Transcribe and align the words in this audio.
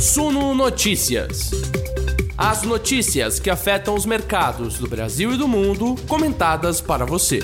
Suno 0.00 0.54
Notícias. 0.54 1.50
As 2.34 2.62
notícias 2.62 3.38
que 3.38 3.50
afetam 3.50 3.94
os 3.94 4.06
mercados 4.06 4.78
do 4.78 4.88
Brasil 4.88 5.34
e 5.34 5.36
do 5.36 5.46
mundo, 5.46 5.94
comentadas 6.08 6.80
para 6.80 7.04
você. 7.04 7.40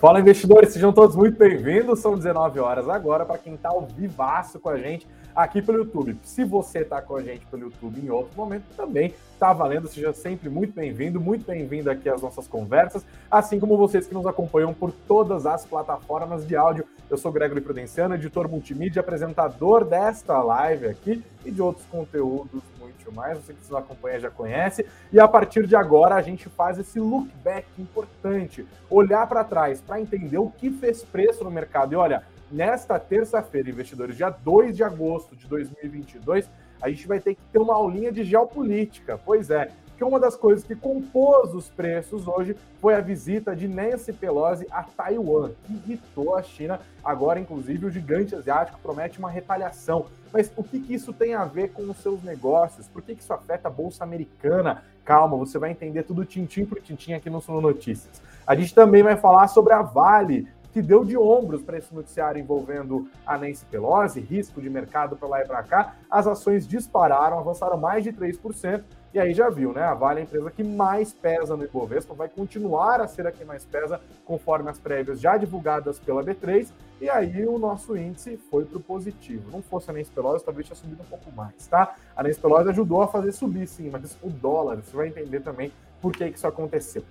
Fala 0.00 0.18
investidores, 0.18 0.72
sejam 0.72 0.90
todos 0.90 1.14
muito 1.14 1.38
bem-vindos. 1.38 1.98
São 1.98 2.16
19 2.16 2.58
horas 2.58 2.88
agora 2.88 3.26
para 3.26 3.36
quem 3.36 3.52
está 3.52 3.68
ao 3.68 3.86
vivaço 3.86 4.58
com 4.58 4.70
a 4.70 4.78
gente 4.78 5.06
aqui 5.38 5.62
pelo 5.62 5.78
YouTube. 5.78 6.18
Se 6.24 6.44
você 6.44 6.80
está 6.80 7.00
com 7.00 7.14
a 7.14 7.22
gente 7.22 7.46
pelo 7.46 7.62
YouTube 7.62 8.00
em 8.00 8.10
outro 8.10 8.36
momento, 8.36 8.64
também 8.76 9.14
está 9.32 9.52
valendo. 9.52 9.86
Seja 9.86 10.12
sempre 10.12 10.48
muito 10.48 10.74
bem-vindo, 10.74 11.20
muito 11.20 11.46
bem-vindo 11.46 11.88
aqui 11.88 12.08
às 12.08 12.20
nossas 12.20 12.48
conversas, 12.48 13.06
assim 13.30 13.60
como 13.60 13.76
vocês 13.76 14.08
que 14.08 14.14
nos 14.14 14.26
acompanham 14.26 14.74
por 14.74 14.90
todas 14.90 15.46
as 15.46 15.64
plataformas 15.64 16.44
de 16.44 16.56
áudio. 16.56 16.84
Eu 17.08 17.16
sou 17.16 17.30
Gregory 17.30 17.60
Prudenciano, 17.60 18.16
editor 18.16 18.48
multimídia, 18.48 18.98
apresentador 18.98 19.84
desta 19.84 20.42
live 20.42 20.88
aqui 20.88 21.22
e 21.44 21.52
de 21.52 21.62
outros 21.62 21.86
conteúdos 21.86 22.60
muito 22.80 23.12
mais. 23.12 23.38
Você 23.38 23.52
que 23.52 23.60
nos 23.60 23.74
acompanha 23.74 24.18
já 24.18 24.30
conhece. 24.30 24.84
E 25.12 25.20
a 25.20 25.28
partir 25.28 25.68
de 25.68 25.76
agora 25.76 26.16
a 26.16 26.22
gente 26.22 26.48
faz 26.48 26.80
esse 26.80 26.98
look 26.98 27.28
back 27.44 27.64
importante, 27.78 28.66
olhar 28.90 29.24
para 29.28 29.44
trás 29.44 29.80
para 29.80 30.00
entender 30.00 30.38
o 30.38 30.50
que 30.50 30.68
fez 30.68 31.04
preço 31.04 31.44
no 31.44 31.50
mercado. 31.50 31.92
E 31.92 31.96
olha, 31.96 32.24
nesta 32.50 32.98
terça-feira, 32.98 33.70
investidores, 33.70 34.16
dia 34.16 34.30
2 34.30 34.76
de 34.76 34.84
agosto 34.84 35.36
de 35.36 35.46
2022, 35.46 36.48
a 36.80 36.88
gente 36.88 37.06
vai 37.06 37.20
ter 37.20 37.34
que 37.34 37.40
ter 37.52 37.58
uma 37.58 37.74
aulinha 37.74 38.12
de 38.12 38.24
geopolítica. 38.24 39.18
Pois 39.24 39.50
é, 39.50 39.70
que 39.98 40.04
uma 40.04 40.20
das 40.20 40.36
coisas 40.36 40.64
que 40.64 40.76
compôs 40.76 41.52
os 41.52 41.68
preços 41.68 42.28
hoje 42.28 42.56
foi 42.80 42.94
a 42.94 43.00
visita 43.00 43.54
de 43.54 43.66
Nancy 43.66 44.12
Pelosi 44.12 44.64
a 44.70 44.84
Taiwan, 44.84 45.50
que 45.64 45.72
irritou 45.72 46.36
a 46.36 46.42
China. 46.42 46.80
Agora, 47.02 47.40
inclusive, 47.40 47.84
o 47.84 47.90
gigante 47.90 48.32
asiático 48.32 48.78
promete 48.80 49.18
uma 49.18 49.28
retaliação. 49.28 50.06
Mas 50.32 50.52
o 50.56 50.62
que, 50.62 50.78
que 50.78 50.94
isso 50.94 51.12
tem 51.12 51.34
a 51.34 51.44
ver 51.44 51.72
com 51.72 51.82
os 51.82 51.96
seus 51.96 52.22
negócios? 52.22 52.86
Por 52.86 53.02
que, 53.02 53.16
que 53.16 53.22
isso 53.22 53.32
afeta 53.32 53.66
a 53.66 53.70
Bolsa 53.70 54.04
Americana? 54.04 54.84
Calma, 55.04 55.36
você 55.36 55.58
vai 55.58 55.72
entender 55.72 56.04
tudo 56.04 56.24
tintim 56.24 56.64
por 56.64 56.80
tintim 56.80 57.14
aqui 57.14 57.28
no 57.28 57.40
Sono 57.40 57.60
Notícias. 57.60 58.22
A 58.46 58.54
gente 58.54 58.72
também 58.72 59.02
vai 59.02 59.16
falar 59.16 59.48
sobre 59.48 59.72
a 59.72 59.82
Vale, 59.82 60.46
que 60.78 60.82
deu 60.82 61.04
de 61.04 61.18
ombros 61.18 61.60
para 61.60 61.76
esse 61.76 61.92
noticiário 61.92 62.40
envolvendo 62.40 63.08
a 63.26 63.36
Nancy 63.36 63.66
Pelosi, 63.66 64.20
risco 64.20 64.62
de 64.62 64.70
mercado 64.70 65.16
para 65.16 65.26
lá 65.26 65.42
e 65.42 65.44
para 65.44 65.60
cá. 65.64 65.96
As 66.08 66.24
ações 66.24 66.68
dispararam, 66.68 67.36
avançaram 67.36 67.76
mais 67.76 68.04
de 68.04 68.12
3%. 68.12 68.84
E 69.12 69.18
aí 69.18 69.34
já 69.34 69.48
viu, 69.48 69.72
né? 69.72 69.82
A 69.82 69.94
Vale 69.94 70.20
é 70.20 70.22
a 70.22 70.24
empresa 70.24 70.52
que 70.52 70.62
mais 70.62 71.12
pesa 71.12 71.56
no 71.56 71.64
Ibovespa, 71.64 72.14
vai 72.14 72.28
continuar 72.28 73.00
a 73.00 73.08
ser 73.08 73.26
a 73.26 73.32
que 73.32 73.44
mais 73.44 73.64
pesa, 73.64 74.00
conforme 74.24 74.70
as 74.70 74.78
prévias 74.78 75.18
já 75.18 75.36
divulgadas 75.36 75.98
pela 75.98 76.22
B3. 76.22 76.68
E 77.00 77.10
aí 77.10 77.44
o 77.44 77.58
nosso 77.58 77.96
índice 77.96 78.36
foi 78.48 78.64
para 78.64 78.78
o 78.78 78.80
positivo. 78.80 79.50
Não 79.50 79.62
fosse 79.62 79.90
a 79.90 79.92
Nancy 79.92 80.12
Pelosi, 80.12 80.44
talvez 80.44 80.64
tinha 80.64 80.76
subido 80.76 81.02
um 81.02 81.06
pouco 81.06 81.32
mais, 81.32 81.66
tá? 81.66 81.96
A 82.14 82.22
Nancy 82.22 82.38
Pelosi 82.38 82.68
ajudou 82.68 83.02
a 83.02 83.08
fazer 83.08 83.32
subir, 83.32 83.66
sim, 83.66 83.90
mas 83.90 84.16
o 84.22 84.30
dólar, 84.30 84.76
você 84.76 84.96
vai 84.96 85.08
entender 85.08 85.40
também 85.40 85.72
por 86.00 86.12
que, 86.12 86.30
que 86.30 86.36
isso 86.36 86.46
aconteceu. 86.46 87.02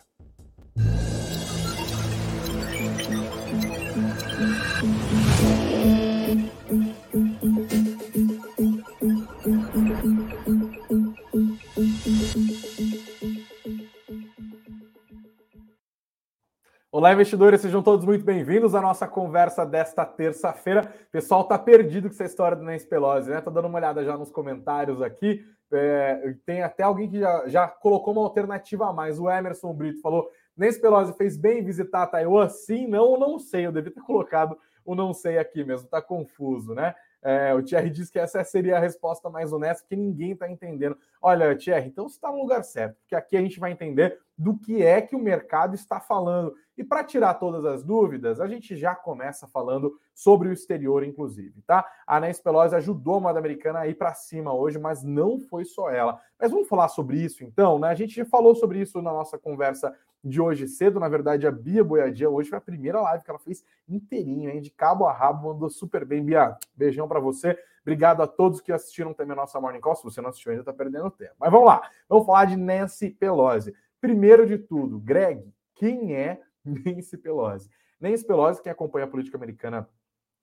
Olá, 17.02 17.14
investidores, 17.14 17.60
sejam 17.60 17.82
todos 17.82 18.06
muito 18.06 18.24
bem-vindos 18.24 18.76
à 18.76 18.80
nossa 18.80 19.08
conversa 19.08 19.66
desta 19.66 20.06
terça-feira. 20.06 20.82
Pessoal 21.10 21.42
tá 21.42 21.58
perdido 21.58 22.08
com 22.08 22.14
essa 22.14 22.24
história 22.24 22.56
do 22.56 22.62
Nancy 22.62 22.86
Pelosi, 22.86 23.28
né? 23.28 23.40
Tô 23.40 23.50
dando 23.50 23.66
uma 23.66 23.76
olhada 23.76 24.04
já 24.04 24.16
nos 24.16 24.30
comentários 24.30 25.02
aqui. 25.02 25.44
É, 25.72 26.36
tem 26.46 26.62
até 26.62 26.84
alguém 26.84 27.10
que 27.10 27.18
já, 27.18 27.48
já 27.48 27.66
colocou 27.66 28.12
uma 28.12 28.22
alternativa 28.22 28.88
a 28.88 28.92
mais. 28.92 29.18
O 29.18 29.28
Emerson 29.28 29.74
Brito 29.74 30.00
falou: 30.00 30.30
Nancy 30.56 30.80
Pelosi 30.80 31.12
fez 31.14 31.36
bem 31.36 31.64
visitar 31.64 32.06
Taiwan? 32.06 32.48
Sim, 32.48 32.86
não, 32.86 33.18
não 33.18 33.36
sei. 33.36 33.66
Eu 33.66 33.72
devia 33.72 33.92
ter 33.92 34.02
colocado 34.06 34.56
o 34.84 34.94
não 34.94 35.12
sei 35.12 35.38
aqui 35.38 35.64
mesmo, 35.64 35.88
tá 35.88 36.00
confuso, 36.00 36.72
né? 36.72 36.94
É, 37.22 37.54
o 37.54 37.62
Thierry 37.62 37.88
diz 37.88 38.10
que 38.10 38.18
essa 38.18 38.42
seria 38.42 38.76
a 38.76 38.80
resposta 38.80 39.30
mais 39.30 39.52
honesta, 39.52 39.84
porque 39.84 39.94
ninguém 39.94 40.32
está 40.32 40.50
entendendo. 40.50 40.96
Olha, 41.20 41.56
Thierry, 41.56 41.86
então 41.86 42.08
você 42.08 42.16
está 42.16 42.32
no 42.32 42.38
lugar 42.38 42.64
certo, 42.64 42.96
porque 43.00 43.14
aqui 43.14 43.36
a 43.36 43.40
gente 43.40 43.60
vai 43.60 43.70
entender 43.70 44.18
do 44.36 44.58
que 44.58 44.82
é 44.82 45.00
que 45.00 45.14
o 45.14 45.20
mercado 45.20 45.74
está 45.74 46.00
falando. 46.00 46.52
E 46.76 46.82
para 46.82 47.04
tirar 47.04 47.34
todas 47.34 47.64
as 47.64 47.84
dúvidas, 47.84 48.40
a 48.40 48.48
gente 48.48 48.76
já 48.76 48.94
começa 48.94 49.46
falando 49.46 49.96
sobre 50.14 50.48
o 50.48 50.52
exterior, 50.52 51.04
inclusive, 51.04 51.62
tá? 51.62 51.86
A 52.06 52.18
Nancy 52.18 52.42
Pelosi 52.42 52.74
ajudou 52.74 53.16
a 53.16 53.20
moeda 53.20 53.38
americana 53.38 53.80
a 53.80 53.86
ir 53.86 53.94
para 53.94 54.14
cima 54.14 54.52
hoje, 54.52 54.78
mas 54.78 55.04
não 55.04 55.38
foi 55.38 55.64
só 55.64 55.90
ela. 55.90 56.20
Mas 56.40 56.50
vamos 56.50 56.68
falar 56.68 56.88
sobre 56.88 57.18
isso 57.18 57.44
então, 57.44 57.78
né? 57.78 57.88
A 57.88 57.94
gente 57.94 58.16
já 58.16 58.24
falou 58.24 58.54
sobre 58.54 58.80
isso 58.80 59.00
na 59.00 59.12
nossa 59.12 59.38
conversa 59.38 59.94
de 60.22 60.40
hoje 60.40 60.68
cedo. 60.68 61.00
Na 61.00 61.08
verdade, 61.08 61.46
a 61.46 61.50
Bia 61.50 61.82
Boiadia 61.82 62.30
hoje 62.30 62.48
foi 62.48 62.58
a 62.58 62.62
primeira 62.62 63.00
live 63.00 63.24
que 63.24 63.30
ela 63.30 63.38
fez 63.38 63.64
inteirinha, 63.88 64.50
hein? 64.50 64.60
De 64.60 64.70
cabo 64.70 65.06
a 65.06 65.12
rabo, 65.12 65.48
mandou 65.48 65.68
super 65.68 66.04
bem. 66.04 66.24
Bia, 66.24 66.56
beijão 66.74 67.08
para 67.08 67.20
você. 67.20 67.58
Obrigado 67.82 68.22
a 68.22 68.26
todos 68.26 68.60
que 68.60 68.72
assistiram 68.72 69.12
também 69.12 69.32
a 69.32 69.36
nossa 69.36 69.60
Morning 69.60 69.80
Call. 69.80 69.96
Se 69.96 70.04
você 70.04 70.20
não 70.20 70.30
assistiu 70.30 70.52
ainda, 70.52 70.64
tá 70.64 70.72
perdendo 70.72 71.10
tempo. 71.10 71.34
Mas 71.38 71.50
vamos 71.50 71.66
lá. 71.66 71.82
Vamos 72.08 72.24
falar 72.24 72.44
de 72.44 72.56
Nancy 72.56 73.10
Pelosi. 73.10 73.74
Primeiro 74.00 74.46
de 74.46 74.58
tudo, 74.58 74.98
Greg, 75.00 75.52
quem 75.74 76.14
é 76.14 76.40
Nancy 76.64 77.16
Pelosi? 77.16 77.68
Nancy 78.00 78.24
Pelosi, 78.26 78.62
quem 78.62 78.70
acompanha 78.70 79.06
a 79.06 79.08
política 79.08 79.36
americana 79.36 79.88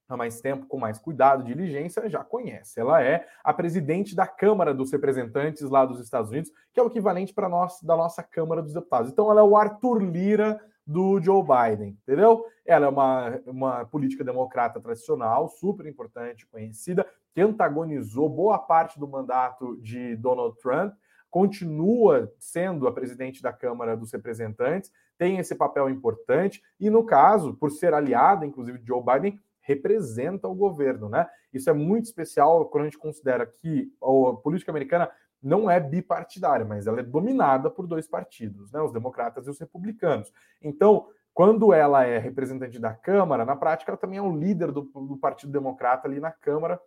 há 0.09 0.17
mais 0.17 0.41
tempo, 0.41 0.65
com 0.65 0.79
mais 0.79 0.97
cuidado, 0.97 1.43
diligência, 1.43 2.09
já 2.09 2.23
conhece. 2.23 2.79
Ela 2.79 3.01
é 3.03 3.27
a 3.43 3.53
presidente 3.53 4.15
da 4.15 4.25
Câmara 4.25 4.73
dos 4.73 4.91
Representantes 4.91 5.69
lá 5.69 5.85
dos 5.85 5.99
Estados 5.99 6.31
Unidos, 6.31 6.51
que 6.73 6.79
é 6.79 6.83
o 6.83 6.87
equivalente 6.87 7.33
para 7.33 7.47
nós 7.47 7.81
da 7.83 7.95
nossa 7.95 8.23
Câmara 8.23 8.61
dos 8.61 8.73
Deputados. 8.73 9.11
Então, 9.11 9.29
ela 9.29 9.41
é 9.41 9.43
o 9.43 9.55
Arthur 9.55 10.01
Lira 10.01 10.59
do 10.85 11.21
Joe 11.21 11.43
Biden, 11.43 11.95
entendeu? 12.01 12.43
Ela 12.65 12.87
é 12.87 12.89
uma, 12.89 13.39
uma 13.45 13.85
política 13.85 14.23
democrata 14.23 14.81
tradicional, 14.81 15.47
super 15.47 15.85
importante, 15.85 16.47
conhecida, 16.47 17.05
que 17.31 17.41
antagonizou 17.41 18.27
boa 18.27 18.57
parte 18.57 18.99
do 18.99 19.07
mandato 19.07 19.77
de 19.77 20.15
Donald 20.15 20.57
Trump, 20.59 20.95
continua 21.29 22.33
sendo 22.39 22.87
a 22.87 22.91
presidente 22.91 23.39
da 23.39 23.53
Câmara 23.53 23.95
dos 23.95 24.11
Representantes, 24.11 24.91
tem 25.15 25.37
esse 25.37 25.53
papel 25.53 25.89
importante, 25.91 26.59
e 26.79 26.89
no 26.89 27.05
caso, 27.05 27.53
por 27.53 27.69
ser 27.69 27.93
aliada, 27.93 28.45
inclusive, 28.45 28.79
de 28.79 28.87
Joe 28.87 29.03
Biden, 29.03 29.39
representa 29.69 30.47
o 30.47 30.55
governo, 30.55 31.07
né? 31.07 31.27
Isso 31.53 31.69
é 31.69 31.73
muito 31.73 32.05
especial 32.05 32.65
quando 32.65 32.81
a 32.81 32.85
gente 32.85 32.97
considera 32.97 33.45
que 33.45 33.93
a 34.01 34.33
política 34.37 34.71
americana 34.71 35.11
não 35.41 35.69
é 35.69 35.79
bipartidária, 35.79 36.65
mas 36.65 36.87
ela 36.87 36.99
é 36.99 37.03
dominada 37.03 37.69
por 37.69 37.85
dois 37.85 38.07
partidos, 38.07 38.71
né? 38.71 38.81
Os 38.81 38.91
democratas 38.91 39.45
e 39.45 39.49
os 39.49 39.59
republicanos. 39.59 40.33
Então, 40.59 41.07
quando 41.33 41.71
ela 41.71 42.03
é 42.03 42.17
representante 42.17 42.79
da 42.79 42.93
Câmara, 42.93 43.45
na 43.45 43.55
prática 43.55 43.91
ela 43.91 43.97
também 43.97 44.17
é 44.17 44.21
o 44.21 44.35
líder 44.35 44.71
do, 44.71 44.81
do 44.81 45.17
Partido 45.17 45.51
Democrata 45.51 46.07
ali 46.07 46.19
na 46.19 46.31
Câmara 46.31 46.81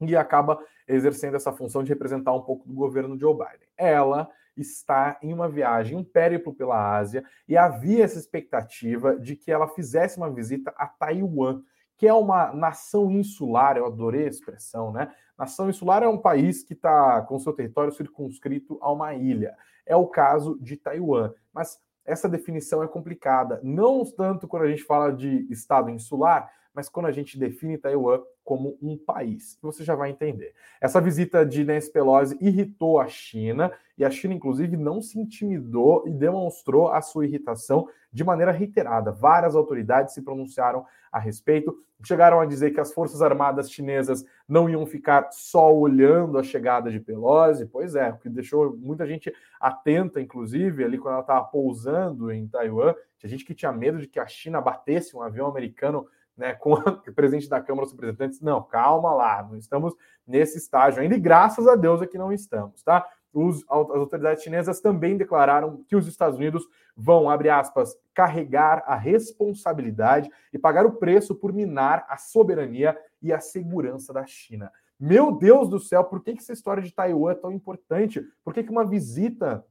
e 0.00 0.16
acaba 0.16 0.58
exercendo 0.88 1.36
essa 1.36 1.52
função 1.52 1.84
de 1.84 1.90
representar 1.90 2.32
um 2.32 2.42
pouco 2.42 2.66
do 2.66 2.74
governo 2.74 3.18
Joe 3.18 3.34
Biden. 3.34 3.68
Ela 3.76 4.28
está 4.56 5.18
em 5.22 5.32
uma 5.32 5.48
viagem, 5.48 5.96
um 5.96 6.04
périplo 6.04 6.54
pela 6.54 6.96
Ásia, 6.96 7.22
e 7.46 7.56
havia 7.56 8.04
essa 8.04 8.18
expectativa 8.18 9.14
de 9.16 9.36
que 9.36 9.52
ela 9.52 9.68
fizesse 9.68 10.16
uma 10.16 10.30
visita 10.30 10.72
a 10.76 10.86
Taiwan, 10.86 11.62
que 11.96 12.06
é 12.06 12.12
uma 12.12 12.52
nação 12.52 13.10
insular, 13.10 13.76
eu 13.76 13.86
adorei 13.86 14.24
a 14.24 14.30
expressão, 14.30 14.92
né? 14.92 15.12
Nação 15.38 15.68
insular 15.68 16.02
é 16.02 16.08
um 16.08 16.18
país 16.18 16.62
que 16.62 16.74
está 16.74 17.22
com 17.22 17.38
seu 17.38 17.52
território 17.52 17.92
circunscrito 17.92 18.78
a 18.80 18.92
uma 18.92 19.14
ilha. 19.14 19.54
É 19.84 19.96
o 19.96 20.06
caso 20.06 20.58
de 20.60 20.76
Taiwan. 20.76 21.32
Mas 21.52 21.78
essa 22.04 22.28
definição 22.28 22.82
é 22.82 22.88
complicada, 22.88 23.60
não 23.62 24.04
tanto 24.04 24.46
quando 24.46 24.64
a 24.64 24.68
gente 24.68 24.84
fala 24.84 25.10
de 25.10 25.46
estado 25.50 25.90
insular, 25.90 26.50
mas 26.74 26.88
quando 26.88 27.06
a 27.06 27.12
gente 27.12 27.38
define 27.38 27.78
Taiwan 27.78 28.20
como 28.44 28.76
um 28.82 28.96
país. 28.98 29.58
Você 29.62 29.82
já 29.82 29.94
vai 29.94 30.10
entender. 30.10 30.54
Essa 30.80 31.00
visita 31.00 31.46
de 31.46 31.64
Nancy 31.64 31.90
Pelosi 31.90 32.36
irritou 32.40 33.00
a 33.00 33.06
China, 33.06 33.72
e 33.96 34.04
a 34.04 34.10
China, 34.10 34.34
inclusive, 34.34 34.76
não 34.76 35.00
se 35.00 35.18
intimidou 35.18 36.06
e 36.06 36.10
demonstrou 36.10 36.88
a 36.88 37.00
sua 37.00 37.24
irritação 37.24 37.88
de 38.12 38.24
maneira 38.24 38.50
reiterada. 38.50 39.12
Várias 39.12 39.54
autoridades 39.54 40.14
se 40.14 40.22
pronunciaram 40.22 40.84
a 41.10 41.18
respeito, 41.18 41.76
chegaram 42.04 42.40
a 42.40 42.44
dizer 42.44 42.72
que 42.72 42.80
as 42.80 42.92
Forças 42.92 43.22
Armadas 43.22 43.70
chinesas 43.70 44.24
não 44.48 44.68
iam 44.68 44.84
ficar 44.84 45.30
só 45.30 45.72
olhando 45.72 46.36
a 46.36 46.42
chegada 46.42 46.90
de 46.90 46.98
Pelosi. 46.98 47.66
Pois 47.66 47.94
é, 47.94 48.10
o 48.10 48.18
que 48.18 48.28
deixou 48.28 48.76
muita 48.76 49.06
gente 49.06 49.32
atenta, 49.60 50.20
inclusive, 50.20 50.84
ali 50.84 50.98
quando 50.98 51.14
ela 51.14 51.22
estava 51.22 51.44
pousando 51.44 52.32
em 52.32 52.48
Taiwan. 52.48 52.94
Tinha 53.18 53.30
gente 53.30 53.44
que 53.44 53.54
tinha 53.54 53.72
medo 53.72 53.98
de 53.98 54.08
que 54.08 54.18
a 54.18 54.26
China 54.26 54.60
batesse 54.60 55.16
um 55.16 55.22
avião 55.22 55.46
americano 55.46 56.06
né, 56.36 56.54
com 56.54 56.72
o 57.08 57.12
presidente 57.14 57.48
da 57.48 57.60
Câmara 57.60 57.86
dos 57.86 57.92
Representantes. 57.92 58.40
Não, 58.40 58.62
calma 58.62 59.12
lá, 59.12 59.42
não 59.42 59.56
estamos 59.56 59.94
nesse 60.26 60.58
estágio 60.58 61.02
ainda, 61.02 61.14
e 61.14 61.20
graças 61.20 61.66
a 61.66 61.76
Deus 61.76 62.00
é 62.02 62.06
que 62.06 62.18
não 62.18 62.32
estamos, 62.32 62.82
tá? 62.82 63.06
Os, 63.32 63.64
as 63.64 63.68
autoridades 63.68 64.44
chinesas 64.44 64.80
também 64.80 65.16
declararam 65.16 65.84
que 65.88 65.96
os 65.96 66.06
Estados 66.06 66.38
Unidos 66.38 66.64
vão, 66.96 67.28
abre 67.28 67.50
aspas, 67.50 67.96
carregar 68.14 68.84
a 68.86 68.94
responsabilidade 68.94 70.30
e 70.52 70.58
pagar 70.58 70.86
o 70.86 70.92
preço 70.92 71.34
por 71.34 71.52
minar 71.52 72.06
a 72.08 72.16
soberania 72.16 72.96
e 73.20 73.32
a 73.32 73.40
segurança 73.40 74.12
da 74.12 74.24
China. 74.24 74.70
Meu 74.98 75.32
Deus 75.32 75.68
do 75.68 75.80
céu, 75.80 76.04
por 76.04 76.22
que, 76.22 76.34
que 76.34 76.38
essa 76.38 76.52
história 76.52 76.82
de 76.82 76.94
Taiwan 76.94 77.32
é 77.32 77.34
tão 77.34 77.50
importante? 77.50 78.24
Por 78.44 78.54
que, 78.54 78.62
que 78.62 78.70
uma 78.70 78.86
visita 78.86 79.66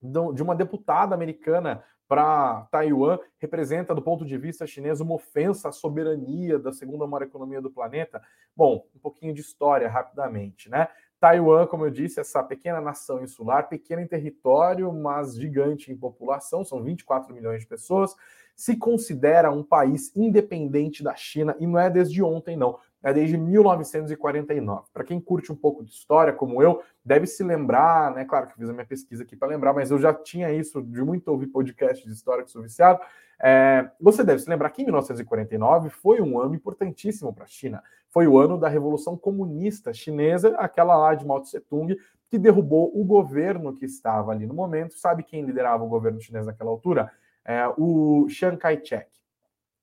de 0.00 0.42
uma 0.42 0.54
deputada 0.54 1.14
americana 1.14 1.82
para 2.10 2.66
Taiwan 2.72 3.20
representa, 3.38 3.94
do 3.94 4.02
ponto 4.02 4.24
de 4.24 4.36
vista 4.36 4.66
chinês, 4.66 5.00
uma 5.00 5.14
ofensa 5.14 5.68
à 5.68 5.72
soberania 5.72 6.58
da 6.58 6.72
segunda 6.72 7.06
maior 7.06 7.22
economia 7.22 7.62
do 7.62 7.70
planeta? 7.70 8.20
Bom, 8.56 8.84
um 8.92 8.98
pouquinho 8.98 9.32
de 9.32 9.40
história 9.40 9.88
rapidamente, 9.88 10.68
né? 10.68 10.88
Taiwan, 11.20 11.68
como 11.68 11.84
eu 11.84 11.90
disse, 11.90 12.18
essa 12.18 12.42
pequena 12.42 12.80
nação 12.80 13.22
insular, 13.22 13.68
pequena 13.68 14.02
em 14.02 14.08
território, 14.08 14.92
mas 14.92 15.36
gigante 15.36 15.92
em 15.92 15.96
população, 15.96 16.64
são 16.64 16.82
24 16.82 17.32
milhões 17.32 17.60
de 17.60 17.68
pessoas, 17.68 18.16
se 18.56 18.76
considera 18.76 19.52
um 19.52 19.62
país 19.62 20.10
independente 20.16 21.04
da 21.04 21.14
China 21.14 21.54
e 21.60 21.66
não 21.66 21.78
é 21.78 21.88
desde 21.88 22.24
ontem, 22.24 22.56
não 22.56 22.76
é 23.02 23.12
desde 23.12 23.36
1949. 23.36 24.88
Para 24.92 25.04
quem 25.04 25.20
curte 25.20 25.50
um 25.50 25.56
pouco 25.56 25.82
de 25.82 25.90
história, 25.90 26.32
como 26.32 26.62
eu, 26.62 26.82
deve 27.04 27.26
se 27.26 27.42
lembrar, 27.42 28.14
né? 28.14 28.24
Claro 28.24 28.48
que 28.48 28.54
fiz 28.54 28.68
a 28.68 28.72
minha 28.72 28.84
pesquisa 28.84 29.22
aqui 29.22 29.36
para 29.36 29.48
lembrar, 29.48 29.72
mas 29.72 29.90
eu 29.90 29.98
já 29.98 30.12
tinha 30.12 30.52
isso 30.52 30.82
de 30.82 31.02
muito 31.02 31.28
ouvir 31.28 31.46
podcast 31.46 32.04
de 32.06 32.12
história 32.12 32.44
que 32.44 32.50
sou 32.50 32.62
viciado. 32.62 33.00
É, 33.42 33.90
você 33.98 34.22
deve 34.22 34.40
se 34.40 34.50
lembrar 34.50 34.68
que 34.70 34.82
em 34.82 34.84
1949 34.84 35.88
foi 35.88 36.20
um 36.20 36.38
ano 36.38 36.54
importantíssimo 36.54 37.32
para 37.32 37.44
a 37.44 37.48
China. 37.48 37.82
Foi 38.10 38.26
o 38.26 38.38
ano 38.38 38.58
da 38.58 38.68
Revolução 38.68 39.16
Comunista 39.16 39.94
Chinesa, 39.94 40.54
aquela 40.58 40.96
lá 40.96 41.14
de 41.14 41.26
Mao 41.26 41.40
Tse 41.40 41.60
Tung, 41.60 41.96
que 42.28 42.38
derrubou 42.38 42.92
o 42.94 43.04
governo 43.04 43.74
que 43.74 43.86
estava 43.86 44.30
ali 44.30 44.46
no 44.46 44.54
momento. 44.54 44.94
Sabe 44.94 45.22
quem 45.22 45.44
liderava 45.44 45.82
o 45.82 45.88
governo 45.88 46.20
chinês 46.20 46.46
naquela 46.46 46.70
altura? 46.70 47.10
É, 47.44 47.66
o 47.78 48.28
Chiang 48.28 48.58
Kai-shek. 48.58 49.19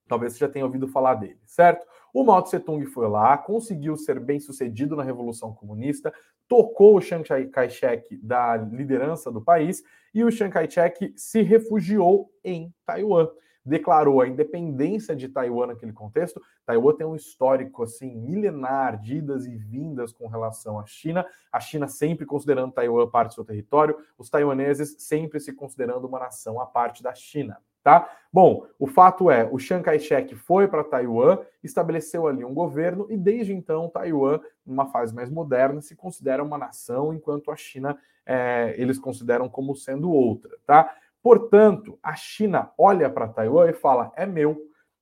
Talvez 0.08 0.34
você 0.34 0.40
já 0.40 0.50
tenha 0.50 0.66
ouvido 0.66 0.88
falar 0.88 1.16
dele, 1.16 1.40
certo? 1.46 1.86
O 2.14 2.24
Mao 2.24 2.42
Tse 2.42 2.60
Tung 2.60 2.84
foi 2.86 3.08
lá, 3.08 3.38
conseguiu 3.38 3.96
ser 3.96 4.20
bem 4.20 4.40
sucedido 4.40 4.96
na 4.96 5.04
Revolução 5.04 5.54
Comunista, 5.54 6.14
tocou 6.48 6.98
o 6.98 7.02
Chiang 7.02 7.24
Kai-shek 7.50 8.18
da 8.18 8.56
liderança 8.56 9.32
do 9.32 9.42
país 9.42 9.84
e 10.14 10.24
o 10.24 10.32
Chiang 10.32 10.52
Kai-shek 10.52 11.14
se 11.16 11.42
refugiou 11.42 12.32
em 12.44 12.74
Taiwan. 12.86 13.28
Declarou 13.64 14.22
a 14.22 14.28
independência 14.28 15.14
de 15.14 15.28
Taiwan 15.28 15.68
naquele 15.68 15.92
contexto. 15.92 16.42
Taiwan 16.66 16.96
tem 16.96 17.06
um 17.06 17.18
histórico 17.18 17.84
assim 17.84 18.16
milenar 18.16 18.98
de 18.98 19.18
idas 19.18 19.46
e 19.46 19.58
vindas 19.58 20.14
com 20.14 20.26
relação 20.28 20.80
à 20.80 20.86
China. 20.86 21.26
A 21.52 21.60
China 21.60 21.86
sempre 21.86 22.26
considerando 22.26 22.72
Taiwan 22.72 23.10
parte 23.10 23.32
do 23.32 23.34
seu 23.36 23.44
território, 23.44 23.98
os 24.18 24.30
taiwaneses 24.30 24.96
sempre 25.00 25.42
se 25.42 25.52
considerando 25.52 26.08
uma 26.08 26.18
nação 26.18 26.62
à 26.62 26.66
parte 26.66 27.04
da 27.04 27.14
China. 27.14 27.62
Tá? 27.88 28.06
Bom, 28.34 28.68
o 28.78 28.86
fato 28.86 29.32
é, 29.32 29.48
o 29.50 29.58
Chiang 29.58 29.82
Kai-shek 29.82 30.36
foi 30.36 30.68
para 30.68 30.84
Taiwan, 30.84 31.38
estabeleceu 31.64 32.28
ali 32.28 32.44
um 32.44 32.54
governo 32.54 33.08
e 33.10 33.16
desde 33.16 33.54
então 33.54 33.88
Taiwan, 33.88 34.42
numa 34.66 34.88
fase 34.88 35.16
mais 35.16 35.30
moderna, 35.30 35.80
se 35.80 35.96
considera 35.96 36.44
uma 36.44 36.58
nação, 36.58 37.14
enquanto 37.14 37.50
a 37.50 37.56
China 37.56 37.98
é, 38.26 38.76
eles 38.78 39.00
consideram 39.00 39.48
como 39.48 39.74
sendo 39.74 40.12
outra, 40.12 40.58
tá? 40.66 40.94
Portanto, 41.24 41.98
a 42.04 42.14
China 42.14 42.70
olha 42.78 43.10
para 43.10 43.30
Taiwan 43.30 43.70
e 43.70 43.74
fala: 43.74 44.12
é 44.18 44.26
meu. 44.26 44.58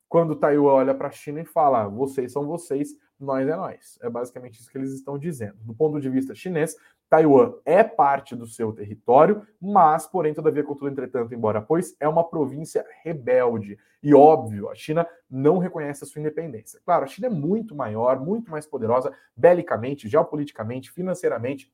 Quando 0.07 0.35
Taiwan 0.35 0.73
olha 0.73 0.93
para 0.93 1.07
a 1.07 1.11
China 1.11 1.41
e 1.41 1.45
fala: 1.45 1.87
vocês 1.87 2.31
são 2.31 2.45
vocês, 2.45 2.89
nós 3.19 3.47
é 3.47 3.55
nós. 3.55 3.97
É 4.03 4.09
basicamente 4.11 4.59
isso 4.59 4.69
que 4.69 4.77
eles 4.77 4.93
estão 4.93 5.17
dizendo. 5.17 5.55
Do 5.61 5.73
ponto 5.73 5.99
de 5.99 6.07
vista 6.07 6.35
chinês, 6.35 6.75
Taiwan 7.09 7.53
é 7.65 7.83
parte 7.83 8.35
do 8.35 8.47
seu 8.47 8.73
território, 8.73 9.45
mas, 9.61 10.07
porém, 10.07 10.33
todavia, 10.33 10.63
contudo, 10.63 10.89
entretanto, 10.89 11.33
embora 11.33 11.61
pois, 11.61 11.95
é 11.99 12.07
uma 12.07 12.23
província 12.23 12.85
rebelde. 13.03 13.77
E 14.01 14.13
óbvio, 14.13 14.69
a 14.69 14.75
China 14.75 15.07
não 15.29 15.57
reconhece 15.57 16.03
a 16.03 16.07
sua 16.07 16.19
independência. 16.19 16.79
Claro, 16.85 17.03
a 17.03 17.07
China 17.07 17.27
é 17.27 17.29
muito 17.29 17.75
maior, 17.75 18.19
muito 18.19 18.51
mais 18.51 18.65
poderosa, 18.65 19.11
belicamente, 19.35 20.07
geopoliticamente, 20.07 20.91
financeiramente, 20.91 21.71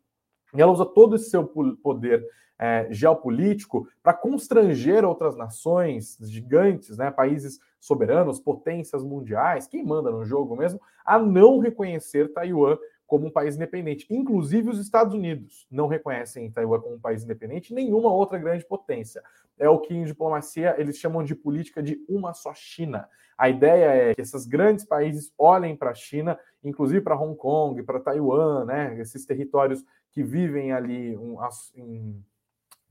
e 0.53 0.61
ela 0.61 0.71
usa 0.71 0.85
todo 0.85 1.15
esse 1.15 1.29
seu 1.29 1.45
poder 1.45 2.25
é, 2.59 2.87
geopolítico 2.91 3.87
para 4.03 4.13
constranger 4.13 5.03
outras 5.03 5.35
nações 5.35 6.17
gigantes, 6.21 6.97
né, 6.97 7.09
países 7.09 7.59
soberanos, 7.79 8.39
potências 8.39 9.03
mundiais, 9.03 9.67
quem 9.67 9.83
manda 9.83 10.11
no 10.11 10.23
jogo 10.23 10.55
mesmo, 10.55 10.79
a 11.03 11.17
não 11.17 11.57
reconhecer 11.57 12.31
Taiwan 12.31 12.77
como 13.11 13.27
um 13.27 13.29
país 13.29 13.57
independente. 13.57 14.07
Inclusive, 14.09 14.69
os 14.69 14.79
Estados 14.79 15.13
Unidos 15.13 15.67
não 15.69 15.85
reconhecem 15.85 16.49
Taiwan 16.49 16.79
como 16.79 16.95
um 16.95 16.99
país 16.99 17.25
independente, 17.25 17.73
nenhuma 17.73 18.09
outra 18.09 18.39
grande 18.39 18.65
potência. 18.65 19.21
É 19.59 19.67
o 19.67 19.79
que 19.79 19.93
em 19.93 20.05
diplomacia 20.05 20.75
eles 20.77 20.97
chamam 20.97 21.21
de 21.21 21.35
política 21.35 21.83
de 21.83 22.01
uma 22.07 22.33
só 22.33 22.53
China. 22.53 23.09
A 23.37 23.49
ideia 23.49 23.85
é 23.87 24.15
que 24.15 24.21
esses 24.21 24.45
grandes 24.45 24.85
países 24.85 25.29
olhem 25.37 25.75
para 25.75 25.91
a 25.91 25.93
China, 25.93 26.39
inclusive 26.63 27.01
para 27.01 27.19
Hong 27.19 27.35
Kong, 27.35 27.83
para 27.83 27.99
Taiwan, 27.99 28.63
né, 28.63 28.97
esses 29.01 29.25
territórios 29.25 29.83
que 30.09 30.23
vivem 30.23 30.71
ali 30.71 31.17
um, 31.17 31.37
em 31.75 32.23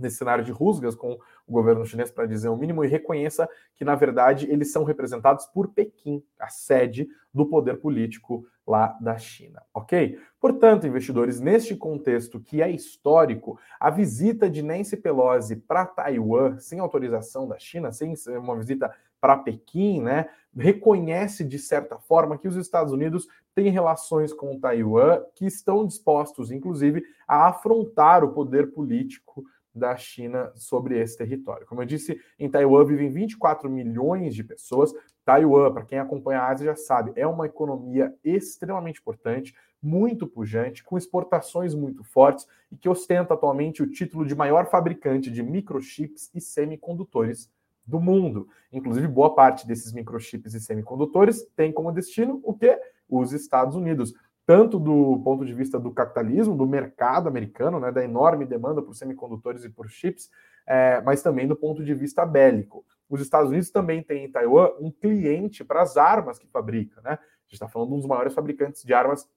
nesse 0.01 0.17
cenário 0.17 0.45
de 0.45 0.53
rusgas 0.53 0.95
com 0.95 1.19
o 1.47 1.53
governo 1.53 1.85
chinês, 1.85 2.11
para 2.11 2.27
dizer 2.27 2.49
o 2.49 2.57
mínimo, 2.57 2.85
e 2.85 2.89
reconheça 2.89 3.49
que, 3.75 3.85
na 3.85 3.95
verdade, 3.95 4.51
eles 4.51 4.73
são 4.73 4.85
representados 4.85 5.47
por 5.47 5.69
Pequim, 5.69 6.23
a 6.39 6.49
sede 6.49 7.09
do 7.33 7.47
poder 7.47 7.81
político 7.81 8.47
lá 8.67 8.97
da 9.01 9.19
China, 9.19 9.63
ok? 9.75 10.19
Portanto, 10.41 10.87
investidores, 10.87 11.41
neste 11.41 11.75
contexto 11.77 12.41
que 12.41 12.63
é 12.63 12.71
histórico, 12.71 13.59
a 13.79 13.91
visita 13.91 14.49
de 14.49 14.63
Nancy 14.63 14.97
Pelosi 14.97 15.57
para 15.57 15.87
Taiwan, 15.87 16.59
sem 16.59 16.79
autorização 16.79 17.49
da 17.49 17.59
China, 17.59 17.93
sem 17.93 18.15
uma 18.39 18.57
visita 18.57 18.93
para 19.21 19.37
Pequim, 19.37 20.01
né, 20.01 20.29
reconhece 20.57 21.45
de 21.45 21.59
certa 21.59 21.99
forma 21.99 22.39
que 22.39 22.49
os 22.49 22.57
Estados 22.57 22.93
Unidos 22.93 23.29
têm 23.55 23.71
relações 23.71 24.33
com 24.33 24.59
Taiwan 24.59 25.23
que 25.35 25.47
estão 25.47 25.87
dispostos, 25.87 26.51
inclusive, 26.51 27.05
a 27.29 27.49
afrontar 27.49 28.25
o 28.25 28.33
poder 28.33 28.73
político 28.73 29.45
da 29.75 29.97
China 29.97 30.53
sobre 30.55 30.99
esse 30.99 31.17
território. 31.17 31.67
Como 31.67 31.83
eu 31.83 31.87
disse, 31.87 32.21
em 32.39 32.51
Taiwan 32.51 32.85
vivem 32.85 33.11
24 33.11 33.71
milhões 33.71 34.35
de 34.35 34.43
pessoas. 34.43 34.93
Taiwan, 35.25 35.73
para 35.73 35.85
quem 35.85 35.99
acompanha 35.99 36.41
a 36.41 36.49
Ásia 36.49 36.67
já 36.67 36.77
sabe, 36.77 37.13
é 37.15 37.27
uma 37.27 37.47
economia 37.47 38.15
extremamente 38.25 39.01
importante, 39.01 39.55
muito 39.83 40.27
pujante, 40.27 40.83
com 40.83 40.99
exportações 40.99 41.75
muito 41.75 42.03
fortes 42.03 42.47
e 42.71 42.77
que 42.77 42.89
ostenta 42.89 43.35
atualmente 43.35 43.83
o 43.83 43.91
título 43.91 44.27
de 44.27 44.35
maior 44.35 44.67
fabricante 44.67 45.31
de 45.31 45.43
microchips 45.43 46.31
e 46.35 46.41
semicondutores 46.41 47.51
do 47.87 48.01
mundo. 48.01 48.49
Inclusive, 48.73 49.09
boa 49.09 49.35
parte 49.35 49.67
desses 49.67 49.93
microchips 49.93 50.55
e 50.55 50.61
semicondutores 50.61 51.47
tem 51.57 51.73
como 51.73 51.93
destino 51.93 52.41
o 52.43 52.55
que? 52.55 52.79
Os 53.09 53.33
Estados 53.33 53.75
Unidos 53.75 54.15
tanto 54.47 54.79
do 54.79 55.21
ponto 55.23 55.45
de 55.45 55.55
vista 55.55 55.79
do 55.79 55.93
capitalismo, 55.93 56.57
do 56.57 56.67
mercado 56.67 57.29
americano, 57.29 57.79
né, 57.79 57.93
da 57.93 58.03
enorme 58.03 58.45
demanda 58.45 58.83
por 58.83 58.95
semicondutores 58.95 59.65
e 59.65 59.69
por 59.69 59.89
chips, 59.89 60.31
é, 60.67 61.01
mas 61.03 61.23
também 61.23 61.47
do 61.47 61.57
ponto 61.57 61.85
de 61.85 61.95
vista 61.95 62.25
bélico. 62.27 62.85
os 63.09 63.21
Estados 63.21 63.51
Unidos 63.51 63.71
também 63.71 64.03
têm 64.03 64.25
em 64.25 64.31
Taiwan 64.31 64.71
um 64.81 64.91
cliente 64.91 65.65
para 65.65 65.83
as 65.83 65.97
armas 65.97 66.39
que 66.39 66.47
fabrica, 66.47 67.01
né? 67.03 67.13
A 67.13 67.43
gente 67.45 67.55
está 67.55 67.69
falando 67.69 67.89
de 67.89 67.95
um 67.95 67.99
dos 67.99 68.07
maiores 68.07 68.35
fabricantes 68.35 68.85
de 68.85 68.95
armas 68.95 69.29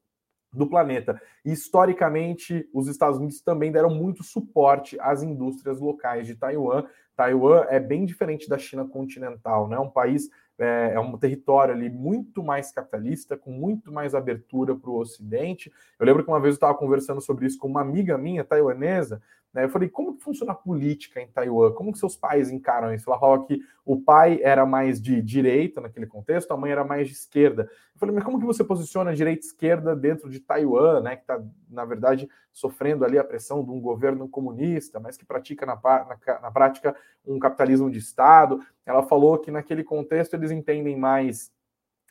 do 0.54 0.68
planeta. 0.68 1.20
E, 1.44 1.52
historicamente, 1.52 2.70
os 2.72 2.88
Estados 2.88 3.18
Unidos 3.18 3.42
também 3.42 3.72
deram 3.72 3.90
muito 3.90 4.24
suporte 4.24 4.98
às 5.00 5.24
indústrias 5.24 5.80
locais 5.80 6.28
de 6.28 6.36
Taiwan. 6.36 6.86
Taiwan 7.16 7.66
é 7.70 7.80
bem 7.80 8.06
diferente 8.06 8.48
da 8.48 8.58
China 8.58 8.86
continental, 8.86 9.68
né? 9.68 9.80
Um 9.80 9.90
país 9.90 10.30
é, 10.60 10.94
é, 10.94 11.00
um 11.00 11.18
território 11.18 11.74
ali 11.74 11.90
muito 11.90 12.44
mais 12.44 12.72
capitalista, 12.72 13.36
com 13.38 13.52
muito 13.52 13.92
mais 13.92 14.14
abertura 14.14 14.76
para 14.76 14.90
o 14.90 15.00
Ocidente. 15.00 15.72
Eu 16.00 16.06
lembro 16.06 16.24
que 16.24 16.30
uma 16.30 16.40
vez 16.40 16.54
eu 16.54 16.58
estava 16.58 16.78
conversando 16.78 17.22
sobre 17.22 17.46
isso 17.46 17.58
com 17.58 17.68
uma 17.68 17.82
amiga 17.82 18.18
minha 18.18 18.44
taiwanesa? 18.44 19.22
Eu 19.56 19.70
falei, 19.70 19.88
como 19.88 20.16
que 20.16 20.24
funciona 20.24 20.52
a 20.52 20.56
política 20.56 21.22
em 21.22 21.28
Taiwan? 21.28 21.74
Como 21.74 21.92
que 21.92 22.00
seus 22.00 22.16
pais 22.16 22.50
encaram 22.50 22.92
isso? 22.92 23.08
Ela 23.08 23.20
falava 23.20 23.46
que 23.46 23.62
o 23.86 24.02
pai 24.02 24.40
era 24.42 24.66
mais 24.66 25.00
de 25.00 25.22
direita 25.22 25.80
naquele 25.80 26.08
contexto, 26.08 26.52
a 26.52 26.58
mãe 26.58 26.72
era 26.72 26.84
mais 26.84 27.08
de 27.08 27.14
esquerda. 27.14 27.70
Eu 27.94 28.00
falei, 28.00 28.16
mas 28.16 28.24
como 28.24 28.40
que 28.40 28.46
você 28.46 28.64
posiciona 28.64 29.12
a 29.12 29.14
direita 29.14 29.46
e 29.46 29.48
esquerda 29.48 29.96
dentro 29.96 30.28
de 30.28 30.40
Taiwan, 30.40 31.02
né? 31.02 31.18
Que 31.18 31.22
está, 31.22 31.40
na 31.70 31.86
verdade, 31.86 32.28
sofrendo 32.52 33.06
ali 33.06 33.20
a 33.20 33.24
pressão 33.24 33.64
de 33.64 33.70
um 33.70 33.80
governo 33.80 34.28
comunista, 34.28 35.00
mas 35.00 35.18
que 35.18 35.26
pratica 35.26 35.68
na, 35.68 35.76
na, 35.76 36.40
na 36.42 36.52
prática 36.52 36.96
um 37.24 37.38
capitalismo 37.38 37.92
de 37.92 38.00
Estado. 38.00 38.60
Ela 38.84 39.04
falou 39.04 39.38
que 39.38 39.52
naquele 39.52 39.84
contexto 39.84 40.34
eles 40.34 40.50
entendem 40.50 40.98
mais 40.98 41.52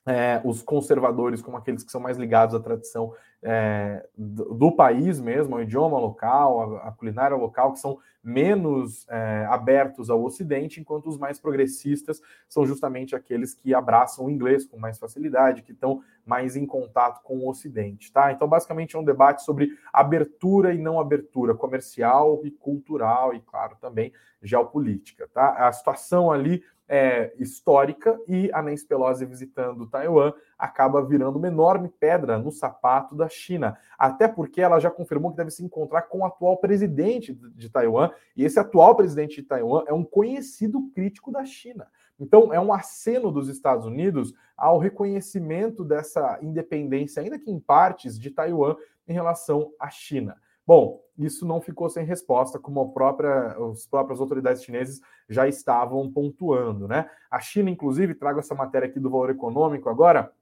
é, 0.07 0.41
os 0.45 0.63
conservadores 0.63 1.43
como 1.43 1.57
aqueles 1.57 1.83
que 1.83 1.93
são 1.93 2.01
mais 2.01 2.17
ligados 2.17 2.55
à 2.55 2.61
tradição 2.61 3.15
é, 3.43 4.07
do, 4.17 4.55
do, 4.55 4.73
país 4.73 5.21
mesmo, 5.21 5.57
ao 5.57 5.63
idioma 5.63 5.99
local, 5.99 6.77
à, 6.77 6.93
culinária 6.93 7.37
local, 7.37 7.73
que 7.73 7.81
são 7.81 7.99
menos 8.23 9.05
é, 9.09 9.47
abertos 9.51 10.09
ao 10.09 10.23
Ocidente, 10.23 10.81
enquanto 10.81 11.09
os 11.09 11.19
mais 11.19 11.41
progressistas 11.41 12.23
são 12.49 12.65
justamente 12.65 13.17
aqueles 13.17 13.53
que 13.53 13.75
abraçam 13.75 14.27
o 14.27 14.31
inglês 14.31 14.65
com 14.65 14.79
mais 14.79 14.97
facilidade, 14.97 15.63
que 15.63 15.73
estão 15.73 16.03
mais 16.25 16.55
em 16.55 16.65
contato 16.65 17.21
com 17.25 17.39
o 17.39 17.49
Ocidente, 17.49 18.13
tá? 18.13 18.31
Então, 18.31 18.47
basicamente, 18.47 18.95
é 18.95 18.99
um 18.99 19.05
debate 19.05 19.43
sobre 19.43 19.71
abertura 19.93 20.73
e 20.73 20.79
não 20.79 21.01
abertura 21.01 21.53
comercial 21.53 22.41
e 22.45 22.51
cultural 22.51 23.35
e, 23.35 23.41
claro, 23.41 23.77
também 23.81 24.13
geopolítica, 24.41 25.29
tá? 25.35 25.69
A 25.69 25.73
situação 25.73 26.31
ali 26.31 26.63
é, 26.89 27.33
histórica 27.39 28.19
e 28.29 28.51
a 28.53 28.61
Nancy 28.61 28.87
Pelosi 28.87 29.25
visitando 29.25 29.87
Taiwan 29.87 30.33
acaba 30.59 31.05
virando 31.05 31.39
uma 31.39 31.49
enorme 31.49 31.89
pedra 31.89 32.39
no 32.39 32.51
sapato 32.51 33.15
da 33.15 33.29
China. 33.29 33.79
Até 33.99 34.29
porque 34.29 34.61
ela 34.61 34.79
já 34.79 34.91
confirmou 34.91 35.31
que 35.31 35.37
deve 35.37 35.51
se 35.51 35.65
encontrar 35.65 36.03
com 36.03 36.19
o 36.19 36.25
atual 36.25 36.59
presidente 36.59 37.33
de 37.33 37.69
Taiwan, 37.71 38.11
e 38.37 38.45
esse 38.45 38.59
atual 38.59 38.95
presidente 38.95 39.37
de 39.37 39.49
Taiwan 39.49 39.85
é 39.87 39.93
um 39.93 40.05
conhecido 40.05 40.91
crítico 40.95 41.33
da 41.33 41.45
China. 41.45 41.87
Então, 42.19 42.53
é 42.53 42.61
um 42.61 42.73
aceno 42.73 43.33
dos 43.33 43.49
Estados 43.49 43.87
Unidos 43.87 44.33
ao 44.57 44.79
reconhecimento 44.79 45.85
dessa 45.85 46.39
independência, 46.41 47.23
ainda 47.23 47.39
que 47.39 47.51
em 47.51 47.59
partes, 47.59 48.19
de 48.19 48.31
Taiwan 48.31 48.77
em 49.09 49.12
relação 49.12 49.73
à 49.79 49.91
China. 49.91 50.37
Bom, 50.66 51.00
isso 51.19 51.47
não 51.47 51.61
ficou 51.61 51.88
sem 51.90 52.04
resposta, 52.04 52.59
como 52.59 52.92
própria, 52.92 53.57
as 53.71 53.87
próprias 53.87 54.21
autoridades 54.21 54.62
chinesas 54.62 55.00
já 55.28 55.47
estavam 55.47 56.11
pontuando, 56.11 56.88
né? 56.88 57.09
A 57.31 57.40
China, 57.40 57.71
inclusive, 57.71 58.14
trago 58.14 58.38
essa 58.38 58.54
matéria 58.54 58.88
aqui 58.88 59.00
do 59.00 59.11
Valor 59.11 59.31
Econômico 59.31 59.88
agora, 59.88 60.33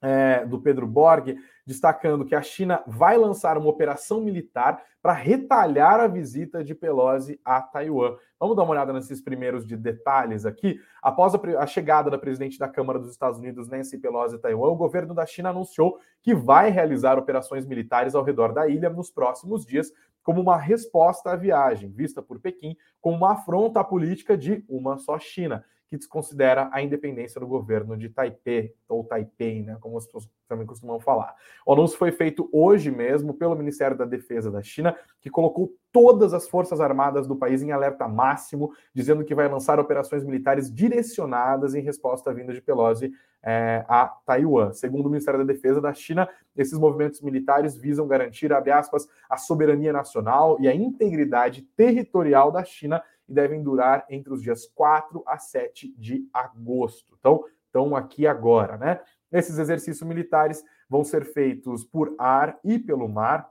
é, 0.00 0.44
do 0.44 0.60
Pedro 0.60 0.86
Borg, 0.86 1.36
destacando 1.66 2.24
que 2.24 2.34
a 2.34 2.42
China 2.42 2.82
vai 2.86 3.16
lançar 3.16 3.58
uma 3.58 3.68
operação 3.68 4.20
militar 4.20 4.82
para 5.02 5.12
retalhar 5.12 6.00
a 6.00 6.06
visita 6.06 6.64
de 6.64 6.74
Pelosi 6.74 7.40
a 7.44 7.60
Taiwan. 7.60 8.16
Vamos 8.38 8.56
dar 8.56 8.62
uma 8.62 8.72
olhada 8.72 8.92
nesses 8.92 9.20
primeiros 9.20 9.66
de 9.66 9.76
detalhes 9.76 10.46
aqui. 10.46 10.80
Após 11.02 11.34
a, 11.34 11.40
a 11.58 11.66
chegada 11.66 12.10
da 12.10 12.18
presidente 12.18 12.58
da 12.58 12.68
Câmara 12.68 12.98
dos 12.98 13.10
Estados 13.10 13.38
Unidos, 13.38 13.68
Nancy 13.68 13.98
Pelosi, 13.98 14.36
a 14.36 14.38
Taiwan, 14.38 14.68
o 14.68 14.76
governo 14.76 15.14
da 15.14 15.26
China 15.26 15.50
anunciou 15.50 15.98
que 16.22 16.34
vai 16.34 16.70
realizar 16.70 17.18
operações 17.18 17.66
militares 17.66 18.14
ao 18.14 18.24
redor 18.24 18.52
da 18.52 18.68
ilha 18.68 18.88
nos 18.88 19.10
próximos 19.10 19.66
dias, 19.66 19.92
como 20.22 20.40
uma 20.40 20.56
resposta 20.56 21.30
à 21.30 21.36
viagem, 21.36 21.90
vista 21.90 22.22
por 22.22 22.38
Pequim 22.38 22.76
como 23.00 23.16
uma 23.16 23.32
afronta 23.32 23.80
à 23.80 23.84
política 23.84 24.36
de 24.36 24.64
uma 24.68 24.98
só 24.98 25.18
China 25.18 25.64
que 25.88 25.96
desconsidera 25.96 26.68
a 26.72 26.82
independência 26.82 27.40
do 27.40 27.46
governo 27.46 27.96
de 27.96 28.08
Taipei, 28.08 28.74
ou 28.88 29.04
Taipei, 29.04 29.62
né, 29.62 29.76
como 29.80 29.96
as 29.96 30.04
pessoas 30.04 30.28
também 30.46 30.66
costumam 30.66 31.00
falar. 31.00 31.34
O 31.64 31.72
anúncio 31.72 31.96
foi 31.96 32.12
feito 32.12 32.48
hoje 32.52 32.90
mesmo 32.90 33.34
pelo 33.34 33.56
Ministério 33.56 33.96
da 33.96 34.04
Defesa 34.04 34.50
da 34.50 34.62
China, 34.62 34.94
que 35.20 35.30
colocou 35.30 35.74
todas 35.90 36.34
as 36.34 36.48
forças 36.48 36.80
armadas 36.80 37.26
do 37.26 37.34
país 37.34 37.62
em 37.62 37.72
alerta 37.72 38.06
máximo, 38.06 38.72
dizendo 38.94 39.24
que 39.24 39.34
vai 39.34 39.48
lançar 39.48 39.80
operações 39.80 40.24
militares 40.24 40.72
direcionadas 40.72 41.74
em 41.74 41.80
resposta 41.80 42.30
à 42.30 42.34
vinda 42.34 42.52
de 42.52 42.60
Pelosi 42.60 43.10
é, 43.42 43.84
a 43.88 44.06
Taiwan. 44.26 44.72
Segundo 44.72 45.06
o 45.06 45.10
Ministério 45.10 45.40
da 45.40 45.52
Defesa 45.52 45.80
da 45.80 45.94
China, 45.94 46.28
esses 46.56 46.78
movimentos 46.78 47.20
militares 47.22 47.76
visam 47.76 48.06
garantir, 48.06 48.52
abre 48.52 48.70
aspas, 48.70 49.08
a 49.28 49.36
soberania 49.36 49.92
nacional 49.92 50.58
e 50.60 50.68
a 50.68 50.74
integridade 50.74 51.62
territorial 51.76 52.52
da 52.52 52.64
China 52.64 53.02
e 53.28 53.34
devem 53.34 53.62
durar 53.62 54.04
entre 54.08 54.32
os 54.32 54.42
dias 54.42 54.66
4 54.66 55.22
a 55.26 55.38
7 55.38 55.94
de 55.98 56.28
agosto. 56.32 57.14
Então, 57.18 57.44
estão 57.66 57.94
aqui 57.94 58.26
agora, 58.26 58.76
né? 58.76 59.00
Esses 59.30 59.58
exercícios 59.58 60.08
militares 60.08 60.64
vão 60.88 61.04
ser 61.04 61.24
feitos 61.24 61.84
por 61.84 62.14
ar 62.18 62.58
e 62.64 62.78
pelo 62.78 63.08
mar, 63.08 63.48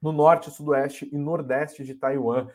no 0.00 0.10
norte, 0.10 0.50
sudoeste 0.50 1.08
e 1.12 1.16
nordeste 1.16 1.84
de 1.84 1.94
Taiwan, 1.94 2.48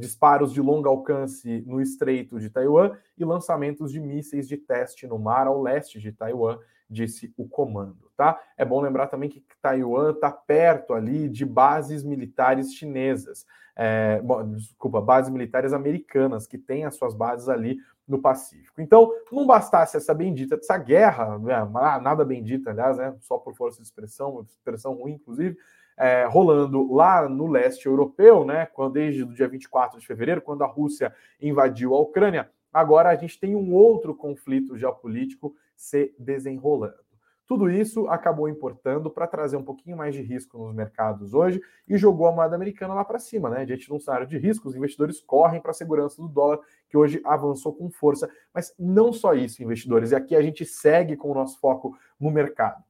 disparos 0.00 0.52
de 0.52 0.60
longo 0.60 0.88
alcance 0.88 1.62
no 1.64 1.80
estreito 1.80 2.40
de 2.40 2.50
Taiwan 2.50 2.96
e 3.16 3.24
lançamentos 3.24 3.92
de 3.92 4.00
mísseis 4.00 4.48
de 4.48 4.56
teste 4.56 5.06
no 5.06 5.16
mar 5.16 5.46
ao 5.46 5.62
leste 5.62 6.00
de 6.00 6.10
Taiwan, 6.10 6.58
disse 6.88 7.32
o 7.36 7.48
comando, 7.48 8.10
tá? 8.16 8.40
É 8.56 8.64
bom 8.64 8.80
lembrar 8.80 9.06
também 9.06 9.28
que 9.28 9.44
Taiwan 9.60 10.12
está 10.12 10.30
perto 10.30 10.94
ali 10.94 11.28
de 11.28 11.44
bases 11.44 12.02
militares 12.04 12.74
chinesas 12.74 13.46
é, 13.76 14.20
desculpa, 14.54 15.00
bases 15.00 15.30
militares 15.30 15.72
americanas, 15.72 16.46
que 16.46 16.58
têm 16.58 16.84
as 16.84 16.94
suas 16.94 17.14
bases 17.14 17.48
ali 17.48 17.78
no 18.06 18.20
Pacífico. 18.20 18.80
Então, 18.80 19.10
não 19.32 19.46
bastasse 19.46 19.96
essa 19.96 20.14
bendita, 20.14 20.56
essa 20.56 20.76
guerra, 20.76 21.38
né, 21.38 21.56
nada 22.02 22.24
bendita, 22.24 22.70
aliás, 22.70 22.98
né, 22.98 23.14
só 23.20 23.38
por 23.38 23.54
força 23.54 23.78
de 23.78 23.84
expressão, 23.84 24.44
expressão 24.48 24.94
ruim, 24.94 25.12
inclusive, 25.12 25.56
é, 25.96 26.24
rolando 26.26 26.92
lá 26.92 27.28
no 27.28 27.46
leste 27.46 27.86
europeu, 27.86 28.44
né, 28.44 28.66
quando, 28.66 28.94
desde 28.94 29.22
o 29.22 29.32
dia 29.32 29.48
24 29.48 29.98
de 29.98 30.06
fevereiro, 30.06 30.42
quando 30.42 30.62
a 30.62 30.66
Rússia 30.66 31.14
invadiu 31.40 31.94
a 31.94 32.00
Ucrânia, 32.00 32.50
agora 32.72 33.08
a 33.08 33.16
gente 33.16 33.40
tem 33.40 33.56
um 33.56 33.72
outro 33.72 34.14
conflito 34.14 34.76
geopolítico 34.76 35.54
se 35.76 36.14
desenrolando. 36.18 37.04
Tudo 37.46 37.68
isso 37.68 38.08
acabou 38.08 38.48
importando 38.48 39.10
para 39.10 39.26
trazer 39.26 39.56
um 39.56 39.62
pouquinho 39.62 39.98
mais 39.98 40.14
de 40.14 40.22
risco 40.22 40.56
nos 40.56 40.74
mercados 40.74 41.34
hoje 41.34 41.60
e 41.86 41.98
jogou 41.98 42.26
a 42.26 42.32
moeda 42.32 42.54
americana 42.54 42.94
lá 42.94 43.04
para 43.04 43.18
cima, 43.18 43.50
né? 43.50 43.66
Diante 43.66 43.86
de 43.86 43.92
um 43.92 44.00
cenário 44.00 44.26
de 44.26 44.38
risco, 44.38 44.66
os 44.66 44.74
investidores 44.74 45.20
correm 45.20 45.60
para 45.60 45.70
a 45.70 45.74
segurança 45.74 46.22
do 46.22 46.28
dólar, 46.28 46.58
que 46.88 46.96
hoje 46.96 47.20
avançou 47.22 47.74
com 47.74 47.90
força. 47.90 48.30
Mas 48.52 48.74
não 48.78 49.12
só 49.12 49.34
isso, 49.34 49.62
investidores, 49.62 50.12
e 50.12 50.14
aqui 50.14 50.34
a 50.34 50.40
gente 50.40 50.64
segue 50.64 51.16
com 51.16 51.30
o 51.30 51.34
nosso 51.34 51.60
foco 51.60 51.94
no 52.18 52.30
mercado. 52.30 52.82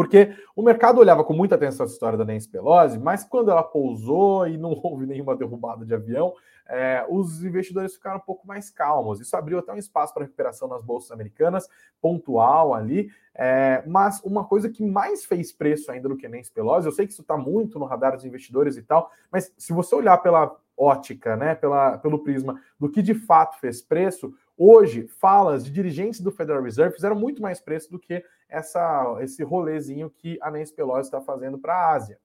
Porque 0.00 0.34
o 0.56 0.62
mercado 0.62 0.98
olhava 0.98 1.22
com 1.22 1.34
muita 1.34 1.56
atenção 1.56 1.84
essa 1.84 1.92
história 1.92 2.16
da 2.16 2.24
Nancy 2.24 2.48
Pelosi, 2.48 2.98
mas 2.98 3.22
quando 3.22 3.50
ela 3.50 3.62
pousou 3.62 4.48
e 4.48 4.56
não 4.56 4.70
houve 4.82 5.04
nenhuma 5.04 5.36
derrubada 5.36 5.84
de 5.84 5.92
avião, 5.92 6.32
é, 6.66 7.04
os 7.06 7.44
investidores 7.44 7.92
ficaram 7.96 8.16
um 8.16 8.22
pouco 8.22 8.46
mais 8.46 8.70
calmos. 8.70 9.20
Isso 9.20 9.36
abriu 9.36 9.58
até 9.58 9.70
um 9.74 9.76
espaço 9.76 10.14
para 10.14 10.22
recuperação 10.22 10.68
nas 10.68 10.82
bolsas 10.82 11.10
americanas, 11.10 11.68
pontual 12.00 12.72
ali. 12.72 13.10
É, 13.34 13.82
mas 13.86 14.22
uma 14.24 14.42
coisa 14.42 14.70
que 14.70 14.82
mais 14.82 15.26
fez 15.26 15.52
preço 15.52 15.92
ainda 15.92 16.08
do 16.08 16.16
que 16.16 16.26
Nancy 16.28 16.50
Pelosi, 16.50 16.86
eu 16.86 16.92
sei 16.92 17.06
que 17.06 17.12
isso 17.12 17.20
está 17.20 17.36
muito 17.36 17.78
no 17.78 17.84
radar 17.84 18.16
dos 18.16 18.24
investidores 18.24 18.78
e 18.78 18.82
tal, 18.82 19.10
mas 19.30 19.52
se 19.58 19.74
você 19.74 19.94
olhar 19.94 20.16
pela 20.16 20.56
ótica, 20.78 21.36
né, 21.36 21.54
pela, 21.54 21.98
pelo 21.98 22.20
prisma 22.20 22.58
do 22.78 22.88
que 22.88 23.02
de 23.02 23.12
fato 23.12 23.60
fez 23.60 23.82
preço, 23.82 24.32
hoje 24.62 25.08
falas 25.08 25.64
de 25.64 25.70
dirigentes 25.70 26.20
do 26.20 26.30
Federal 26.30 26.62
Reserve 26.62 26.94
fizeram 26.94 27.16
muito 27.16 27.40
mais 27.40 27.60
preço 27.60 27.90
do 27.90 27.98
que 27.98 28.22
essa, 28.46 29.16
esse 29.22 29.42
rolezinho 29.42 30.10
que 30.10 30.38
a 30.42 30.50
Nancy 30.50 30.74
Pelosi 30.74 31.08
está 31.08 31.20
fazendo 31.22 31.58
para 31.58 31.74
a 31.74 31.94
Ásia 31.94 32.18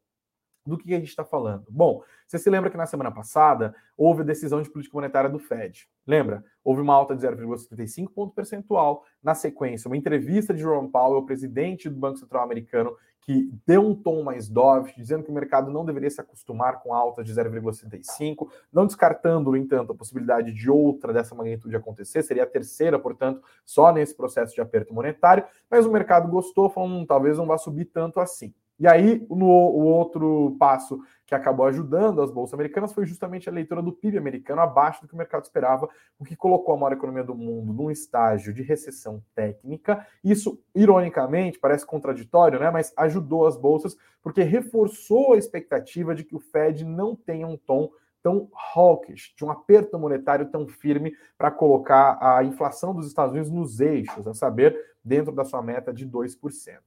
do 0.66 0.78
que 0.78 0.94
a 0.94 0.98
gente 0.98 1.10
está 1.10 1.24
falando? 1.24 1.66
Bom, 1.70 2.02
você 2.28 2.40
se 2.40 2.50
lembra 2.50 2.70
que 2.70 2.78
na 2.78 2.86
semana 2.86 3.12
passada 3.12 3.76
houve 3.98 4.22
a 4.22 4.26
decisão 4.26 4.62
de 4.62 4.70
política 4.70 4.98
monetária 4.98 5.30
do 5.30 5.40
Fed. 5.40 5.88
Lembra? 6.08 6.44
Houve 6.64 6.82
uma 6.82 6.94
alta 6.94 7.16
de 7.16 7.26
0,75 7.26 8.10
ponto 8.14 8.34
percentual. 8.34 9.04
Na 9.24 9.36
sequência, 9.36 9.88
uma 9.88 9.98
entrevista 9.98 10.54
de 10.54 10.62
Jerome 10.62 10.90
Powell, 10.90 11.26
presidente 11.26 11.90
do 11.90 11.96
Banco 11.96 12.18
Central 12.18 12.44
americano, 12.44 12.96
que 13.26 13.52
deu 13.66 13.82
um 13.82 13.96
tom 13.96 14.22
mais 14.22 14.48
dove, 14.48 14.94
dizendo 14.96 15.24
que 15.24 15.32
o 15.32 15.34
mercado 15.34 15.72
não 15.72 15.84
deveria 15.84 16.10
se 16.12 16.22
acostumar 16.22 16.80
com 16.82 16.94
alta 16.94 17.24
de 17.24 17.34
0,65, 17.34 18.48
não 18.72 18.86
descartando, 18.86 19.50
no 19.50 19.58
entanto, 19.58 19.92
a 19.92 19.96
possibilidade 19.96 20.54
de 20.54 20.70
outra 20.70 21.12
dessa 21.12 21.34
magnitude 21.34 21.76
acontecer, 21.76 22.22
seria 22.22 22.44
a 22.44 22.48
terceira, 22.48 23.00
portanto, 23.00 23.42
só 23.66 23.92
nesse 23.92 24.16
processo 24.16 24.54
de 24.54 24.62
aperto 24.62 24.94
monetário, 24.94 25.44
mas 25.70 25.88
o 25.88 25.92
mercado 25.92 26.30
gostou, 26.30 26.70
falando, 26.70 26.98
hum, 26.98 27.06
talvez 27.06 27.40
não 27.40 27.48
vá 27.48 27.58
subir 27.58 27.86
tanto 27.86 28.20
assim. 28.20 28.54
E 28.80 28.88
aí, 28.88 29.26
no 29.30 29.46
o 29.46 29.86
outro 29.86 30.56
passo 30.60 31.00
que 31.26 31.34
acabou 31.34 31.66
ajudando 31.66 32.22
as 32.22 32.30
bolsas 32.30 32.54
americanas 32.54 32.94
foi 32.94 33.06
justamente 33.06 33.50
a 33.50 33.52
leitura 33.52 33.82
do 33.82 33.92
PIB 33.92 34.18
americano 34.18 34.62
abaixo 34.62 35.02
do 35.02 35.08
que 35.08 35.14
o 35.14 35.18
mercado 35.18 35.44
esperava, 35.44 35.90
o 36.20 36.26
que 36.26 36.36
colocou 36.36 36.76
a 36.76 36.78
maior 36.78 36.94
economia 36.94 37.24
do 37.24 37.34
mundo 37.34 37.74
num 37.74 37.90
estágio 37.90 38.54
de 38.54 38.62
recessão 38.62 39.24
técnica. 39.34 40.06
Isso, 40.24 40.62
ironicamente, 40.76 41.58
parece 41.58 41.86
contraditório, 41.86 42.60
né? 42.60 42.70
Mas 42.70 42.94
ajudou 42.98 43.48
as 43.48 43.58
bolsas 43.58 43.96
porque 44.22 44.44
reforçou 44.44 45.34
a 45.34 45.38
expectativa 45.38 46.14
de 46.14 46.24
que 46.24 46.36
o 46.36 46.40
Fed 46.40 46.84
não 46.84 47.16
tenha 47.16 47.48
um 47.48 47.58
tom 47.58 47.90
tão 48.22 48.50
hawkish, 48.76 49.36
de 49.38 49.46
um 49.46 49.52
aperto 49.52 50.00
monetário 50.00 50.48
tão 50.48 50.68
firme 50.68 51.16
para 51.38 51.52
colocar 51.52 52.18
a 52.20 52.44
inflação 52.44 52.94
dos 52.94 53.06
Estados 53.06 53.34
Unidos 53.34 53.52
nos 53.52 53.80
eixos, 53.80 54.28
a 54.28 54.34
saber, 54.34 54.76
dentro 55.04 55.32
da 55.32 55.46
sua 55.46 55.62
meta 55.62 55.94
de 55.94 56.08
2%. 56.08 56.80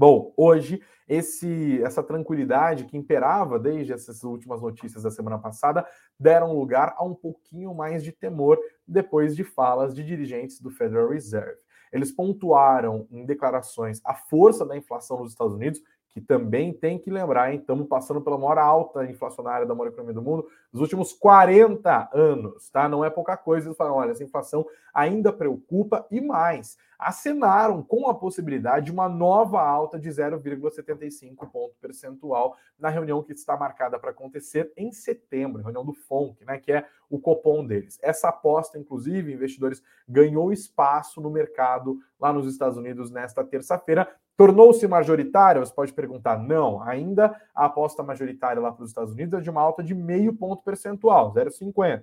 Bom, 0.00 0.32
hoje 0.34 0.80
esse, 1.06 1.82
essa 1.82 2.02
tranquilidade 2.02 2.86
que 2.86 2.96
imperava 2.96 3.58
desde 3.58 3.92
essas 3.92 4.24
últimas 4.24 4.62
notícias 4.62 5.02
da 5.02 5.10
semana 5.10 5.38
passada 5.38 5.86
deram 6.18 6.56
lugar 6.56 6.94
a 6.96 7.04
um 7.04 7.14
pouquinho 7.14 7.74
mais 7.74 8.02
de 8.02 8.10
temor 8.10 8.58
depois 8.88 9.36
de 9.36 9.44
falas 9.44 9.94
de 9.94 10.02
dirigentes 10.02 10.58
do 10.58 10.70
Federal 10.70 11.10
Reserve. 11.10 11.60
Eles 11.92 12.10
pontuaram 12.10 13.06
em 13.10 13.26
declarações 13.26 14.00
a 14.02 14.14
força 14.14 14.64
da 14.64 14.74
inflação 14.74 15.18
nos 15.18 15.32
Estados 15.32 15.52
Unidos, 15.52 15.82
que 16.12 16.20
também 16.20 16.72
tem 16.72 16.98
que 16.98 17.10
lembrar, 17.10 17.52
hein? 17.52 17.60
Estamos 17.60 17.86
passando 17.86 18.20
pela 18.20 18.36
maior 18.36 18.58
alta 18.58 19.04
inflacionária 19.04 19.66
da 19.66 19.74
maior 19.74 19.90
economia 19.90 20.14
do 20.14 20.22
mundo 20.22 20.48
dos 20.72 20.80
últimos 20.82 21.12
40 21.12 22.10
anos, 22.12 22.68
tá? 22.70 22.88
Não 22.88 23.04
é 23.04 23.10
pouca 23.10 23.36
coisa. 23.36 23.68
Eles 23.68 23.76
falam, 23.76 23.94
olha, 23.94 24.10
essa 24.10 24.24
inflação 24.24 24.66
ainda 24.92 25.32
preocupa 25.32 26.06
e 26.10 26.20
mais. 26.20 26.76
Acenaram 26.98 27.82
com 27.82 28.08
a 28.08 28.14
possibilidade 28.14 28.86
de 28.86 28.92
uma 28.92 29.08
nova 29.08 29.62
alta 29.62 29.98
de 29.98 30.08
0,75 30.08 31.50
ponto 31.50 31.74
percentual 31.80 32.56
na 32.78 32.88
reunião 32.88 33.22
que 33.22 33.32
está 33.32 33.56
marcada 33.56 33.98
para 33.98 34.10
acontecer 34.10 34.72
em 34.76 34.92
setembro, 34.92 35.62
reunião 35.62 35.84
do 35.84 35.94
FONC, 35.94 36.44
né? 36.44 36.58
Que 36.58 36.72
é 36.72 36.86
o 37.08 37.18
copom 37.18 37.64
deles. 37.64 37.98
Essa 38.02 38.28
aposta, 38.28 38.78
inclusive, 38.78 39.32
investidores 39.32 39.82
ganhou 40.08 40.52
espaço 40.52 41.20
no 41.20 41.30
mercado 41.30 41.98
lá 42.20 42.32
nos 42.32 42.46
Estados 42.46 42.76
Unidos 42.76 43.10
nesta 43.10 43.42
terça-feira, 43.44 44.08
Tornou-se 44.40 44.88
majoritária? 44.88 45.60
Você 45.60 45.74
pode 45.74 45.92
perguntar. 45.92 46.38
Não, 46.38 46.82
ainda 46.82 47.38
a 47.54 47.66
aposta 47.66 48.02
majoritária 48.02 48.58
lá 48.58 48.72
para 48.72 48.84
os 48.84 48.88
Estados 48.88 49.12
Unidos 49.12 49.38
é 49.38 49.42
de 49.42 49.50
uma 49.50 49.60
alta 49.60 49.82
de 49.82 49.94
meio 49.94 50.32
ponto 50.32 50.62
percentual, 50.62 51.30
0,50 51.34 52.02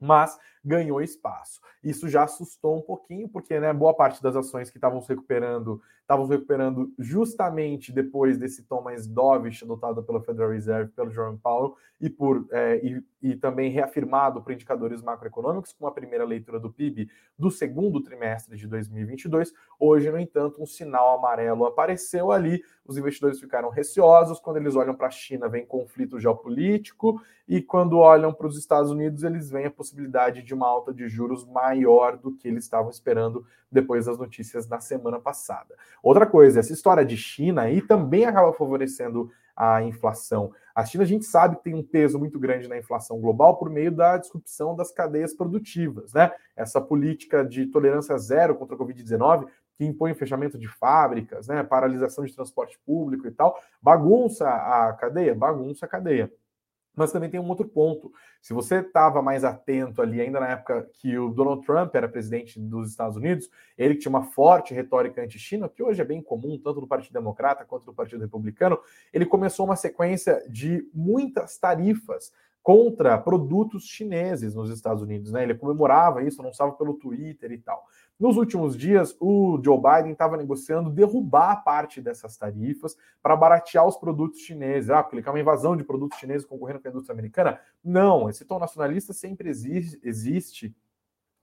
mas 0.00 0.38
ganhou 0.68 1.00
espaço. 1.00 1.60
Isso 1.82 2.08
já 2.08 2.24
assustou 2.24 2.76
um 2.76 2.82
pouquinho, 2.82 3.28
porque 3.28 3.58
né, 3.58 3.72
boa 3.72 3.94
parte 3.94 4.22
das 4.22 4.36
ações 4.36 4.70
que 4.70 4.76
estavam 4.76 5.00
se 5.00 5.08
recuperando 5.08 5.80
estavam 6.08 6.26
se 6.26 6.32
recuperando 6.32 6.90
justamente 6.98 7.92
depois 7.92 8.38
desse 8.38 8.62
tom 8.62 8.80
mais 8.80 9.06
dovish 9.06 9.62
adotado 9.62 10.02
pela 10.02 10.22
Federal 10.22 10.50
Reserve, 10.50 10.90
pelo 10.92 11.10
Jerome 11.10 11.36
Powell, 11.36 11.76
e, 12.00 12.08
por, 12.08 12.46
é, 12.50 12.80
e, 12.82 13.02
e 13.20 13.36
também 13.36 13.70
reafirmado 13.70 14.40
por 14.40 14.50
indicadores 14.50 15.02
macroeconômicos, 15.02 15.74
com 15.74 15.86
a 15.86 15.90
primeira 15.90 16.24
leitura 16.24 16.58
do 16.58 16.72
PIB 16.72 17.10
do 17.38 17.50
segundo 17.50 18.02
trimestre 18.02 18.56
de 18.56 18.66
2022. 18.66 19.52
Hoje, 19.78 20.10
no 20.10 20.18
entanto, 20.18 20.62
um 20.62 20.66
sinal 20.66 21.18
amarelo 21.18 21.66
apareceu 21.66 22.32
ali, 22.32 22.62
os 22.86 22.96
investidores 22.96 23.38
ficaram 23.38 23.68
receosos, 23.68 24.40
quando 24.40 24.56
eles 24.56 24.76
olham 24.76 24.94
para 24.94 25.08
a 25.08 25.10
China, 25.10 25.46
vem 25.46 25.66
conflito 25.66 26.18
geopolítico, 26.18 27.20
e 27.46 27.60
quando 27.60 27.98
olham 27.98 28.32
para 28.32 28.46
os 28.46 28.56
Estados 28.56 28.90
Unidos, 28.90 29.24
eles 29.24 29.50
veem 29.50 29.66
a 29.66 29.70
possibilidade 29.70 30.42
de 30.42 30.54
uma 30.58 30.68
alta 30.68 30.92
de 30.92 31.08
juros 31.08 31.46
maior 31.46 32.16
do 32.16 32.34
que 32.34 32.48
eles 32.48 32.64
estavam 32.64 32.90
esperando 32.90 33.46
depois 33.70 34.06
das 34.06 34.18
notícias 34.18 34.66
da 34.66 34.80
semana 34.80 35.18
passada. 35.18 35.74
Outra 36.02 36.26
coisa, 36.26 36.60
essa 36.60 36.72
história 36.72 37.04
de 37.04 37.16
China 37.16 37.62
aí 37.62 37.80
também 37.80 38.26
acaba 38.26 38.52
favorecendo 38.52 39.30
a 39.56 39.82
inflação. 39.82 40.52
A 40.74 40.84
China, 40.84 41.02
a 41.02 41.06
gente 41.06 41.24
sabe 41.24 41.56
que 41.56 41.64
tem 41.64 41.74
um 41.74 41.82
peso 41.82 42.18
muito 42.18 42.38
grande 42.38 42.68
na 42.68 42.78
inflação 42.78 43.20
global 43.20 43.56
por 43.56 43.68
meio 43.68 43.90
da 43.90 44.16
disrupção 44.16 44.76
das 44.76 44.92
cadeias 44.92 45.34
produtivas, 45.34 46.12
né? 46.12 46.30
Essa 46.54 46.80
política 46.80 47.44
de 47.44 47.66
tolerância 47.66 48.16
zero 48.18 48.54
contra 48.54 48.76
a 48.76 48.78
Covid-19 48.78 49.46
que 49.78 49.84
impõe 49.84 50.12
fechamento 50.12 50.58
de 50.58 50.66
fábricas, 50.66 51.46
né, 51.46 51.62
paralisação 51.62 52.24
de 52.24 52.34
transporte 52.34 52.76
público 52.84 53.28
e 53.28 53.30
tal, 53.30 53.56
bagunça 53.80 54.48
a 54.48 54.92
cadeia, 54.94 55.36
bagunça 55.36 55.86
a 55.86 55.88
cadeia. 55.88 56.32
Mas 56.98 57.12
também 57.12 57.30
tem 57.30 57.40
um 57.40 57.48
outro 57.48 57.66
ponto. 57.66 58.12
Se 58.42 58.52
você 58.52 58.80
estava 58.80 59.22
mais 59.22 59.44
atento 59.44 60.02
ali, 60.02 60.20
ainda 60.20 60.40
na 60.40 60.48
época 60.48 60.88
que 60.94 61.16
o 61.16 61.30
Donald 61.30 61.64
Trump 61.64 61.94
era 61.94 62.08
presidente 62.08 62.58
dos 62.58 62.90
Estados 62.90 63.16
Unidos, 63.16 63.48
ele 63.76 63.94
tinha 63.94 64.10
uma 64.10 64.24
forte 64.24 64.74
retórica 64.74 65.22
anti-China, 65.22 65.68
que 65.68 65.82
hoje 65.82 66.02
é 66.02 66.04
bem 66.04 66.20
comum, 66.20 66.58
tanto 66.62 66.80
do 66.80 66.86
Partido 66.86 67.12
Democrata 67.12 67.64
quanto 67.64 67.84
do 67.84 67.94
Partido 67.94 68.20
Republicano, 68.20 68.78
ele 69.12 69.24
começou 69.24 69.64
uma 69.64 69.76
sequência 69.76 70.42
de 70.48 70.88
muitas 70.92 71.56
tarifas 71.58 72.32
contra 72.68 73.16
produtos 73.16 73.84
chineses 73.84 74.54
nos 74.54 74.68
Estados 74.68 75.02
Unidos. 75.02 75.32
Né? 75.32 75.42
Ele 75.42 75.54
comemorava 75.54 76.22
isso, 76.22 76.42
anunciava 76.42 76.72
pelo 76.72 76.92
Twitter 76.92 77.50
e 77.50 77.56
tal. 77.56 77.82
Nos 78.20 78.36
últimos 78.36 78.76
dias, 78.76 79.16
o 79.18 79.58
Joe 79.64 79.78
Biden 79.78 80.12
estava 80.12 80.36
negociando 80.36 80.90
derrubar 80.90 81.64
parte 81.64 81.98
dessas 81.98 82.36
tarifas 82.36 82.94
para 83.22 83.34
baratear 83.34 83.86
os 83.86 83.96
produtos 83.96 84.40
chineses. 84.40 84.90
Ah, 84.90 85.02
porque 85.02 85.22
quer 85.22 85.30
uma 85.30 85.40
invasão 85.40 85.78
de 85.78 85.82
produtos 85.82 86.18
chineses 86.18 86.46
concorrendo 86.46 86.80
com 86.80 86.88
a 86.88 86.90
indústria 86.90 87.14
americana? 87.14 87.58
Não, 87.82 88.28
esse 88.28 88.44
tom 88.44 88.58
nacionalista 88.58 89.14
sempre 89.14 89.48
existe 89.48 90.76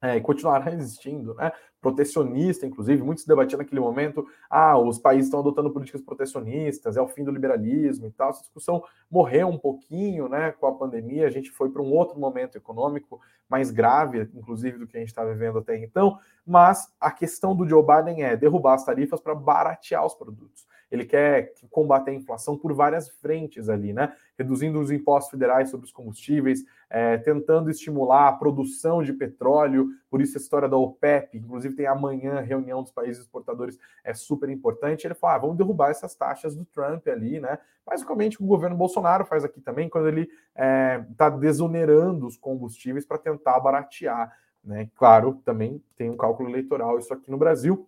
é, 0.06 0.18
e 0.18 0.22
continuará 0.22 0.72
existindo, 0.74 1.34
né? 1.34 1.52
protecionista, 1.82 2.66
inclusive, 2.66 3.04
muitos 3.04 3.26
debatiam 3.26 3.60
naquele 3.60 3.80
momento, 3.80 4.26
ah, 4.50 4.76
os 4.76 4.98
países 4.98 5.26
estão 5.28 5.40
adotando 5.40 5.70
políticas 5.72 6.02
protecionistas, 6.02 6.98
é 6.98 7.02
o 7.02 7.08
fim 7.08 7.24
do 7.24 7.30
liberalismo 7.30 8.08
e 8.08 8.12
tal. 8.12 8.32
Essa 8.32 8.42
discussão 8.42 8.84
morreu 9.10 9.48
um 9.48 9.58
pouquinho, 9.58 10.28
né, 10.28 10.52
com 10.54 10.66
a 10.66 10.74
pandemia, 10.74 11.28
a 11.28 11.30
gente 11.30 11.52
foi 11.52 11.70
para 11.70 11.84
um 11.84 11.94
outro 11.94 12.20
momento 12.20 12.58
econômico 12.58 13.22
mais 13.48 13.70
grave, 13.70 14.28
inclusive, 14.34 14.80
do 14.80 14.88
que 14.88 14.98
a 14.98 15.00
gente 15.00 15.10
está 15.10 15.24
vivendo 15.24 15.60
até 15.60 15.78
então, 15.78 16.18
mas 16.44 16.92
a 17.00 17.12
questão 17.12 17.56
do 17.56 17.70
Joe 17.70 17.86
Biden 17.86 18.24
é 18.24 18.36
derrubar 18.36 18.74
as 18.74 18.84
tarifas 18.84 19.22
para 19.22 19.36
baratear 19.36 20.04
os 20.04 20.16
produtos. 20.16 20.66
Ele 20.92 21.06
quer 21.06 21.54
combater 21.70 22.12
a 22.12 22.14
inflação 22.14 22.58
por 22.58 22.74
várias 22.74 23.10
frentes 23.10 23.70
ali, 23.70 23.94
né? 23.94 24.14
Reduzindo 24.38 24.80
os 24.80 24.92
impostos 24.92 25.32
federais 25.32 25.70
sobre 25.70 25.86
os 25.86 25.92
combustíveis, 25.92 26.64
é, 26.90 27.18
tentando 27.18 27.70
estimular 27.70 28.28
a 28.28 28.34
produção 28.34 29.02
de 29.02 29.14
petróleo, 29.14 29.90
por 30.10 30.22
isso 30.22 30.38
a 30.38 30.42
história 30.42 30.70
da 30.70 30.78
OPEP, 30.78 31.38
inclusive 31.38 31.76
tem 31.76 31.88
amanhã 31.88 32.40
reunião 32.40 32.84
dos 32.84 32.92
países 32.92 33.24
exportadores, 33.24 33.78
é 34.04 34.14
super 34.14 34.50
importante. 34.50 35.06
Ele 35.06 35.14
fala: 35.14 35.36
ah, 35.36 35.40
vamos 35.40 35.58
derrubar 35.58 35.90
essas 35.90 36.16
taxas 36.16 36.56
do 36.56 36.66
Trump 36.66 37.08
ali, 37.08 37.40
né? 37.40 37.58
Basicamente 37.86 38.42
o 38.42 38.46
governo 38.46 38.76
Bolsonaro 38.76 39.26
faz 39.26 39.44
aqui 39.44 39.62
também, 39.62 39.88
quando 39.88 40.08
ele 40.08 40.22
está 40.22 40.34
é, 40.56 41.06
tá 41.16 41.30
desonerando 41.30 42.26
os 42.26 42.36
combustíveis 42.36 43.06
para 43.06 43.18
tentar 43.18 43.60
baratear. 43.60 44.32
Né? 44.64 44.90
Claro, 44.96 45.40
também 45.46 45.82
tem 45.96 46.10
um 46.10 46.18
cálculo 46.18 46.50
eleitoral 46.50 46.98
isso 46.98 47.14
aqui 47.14 47.30
no 47.30 47.38
Brasil, 47.38 47.88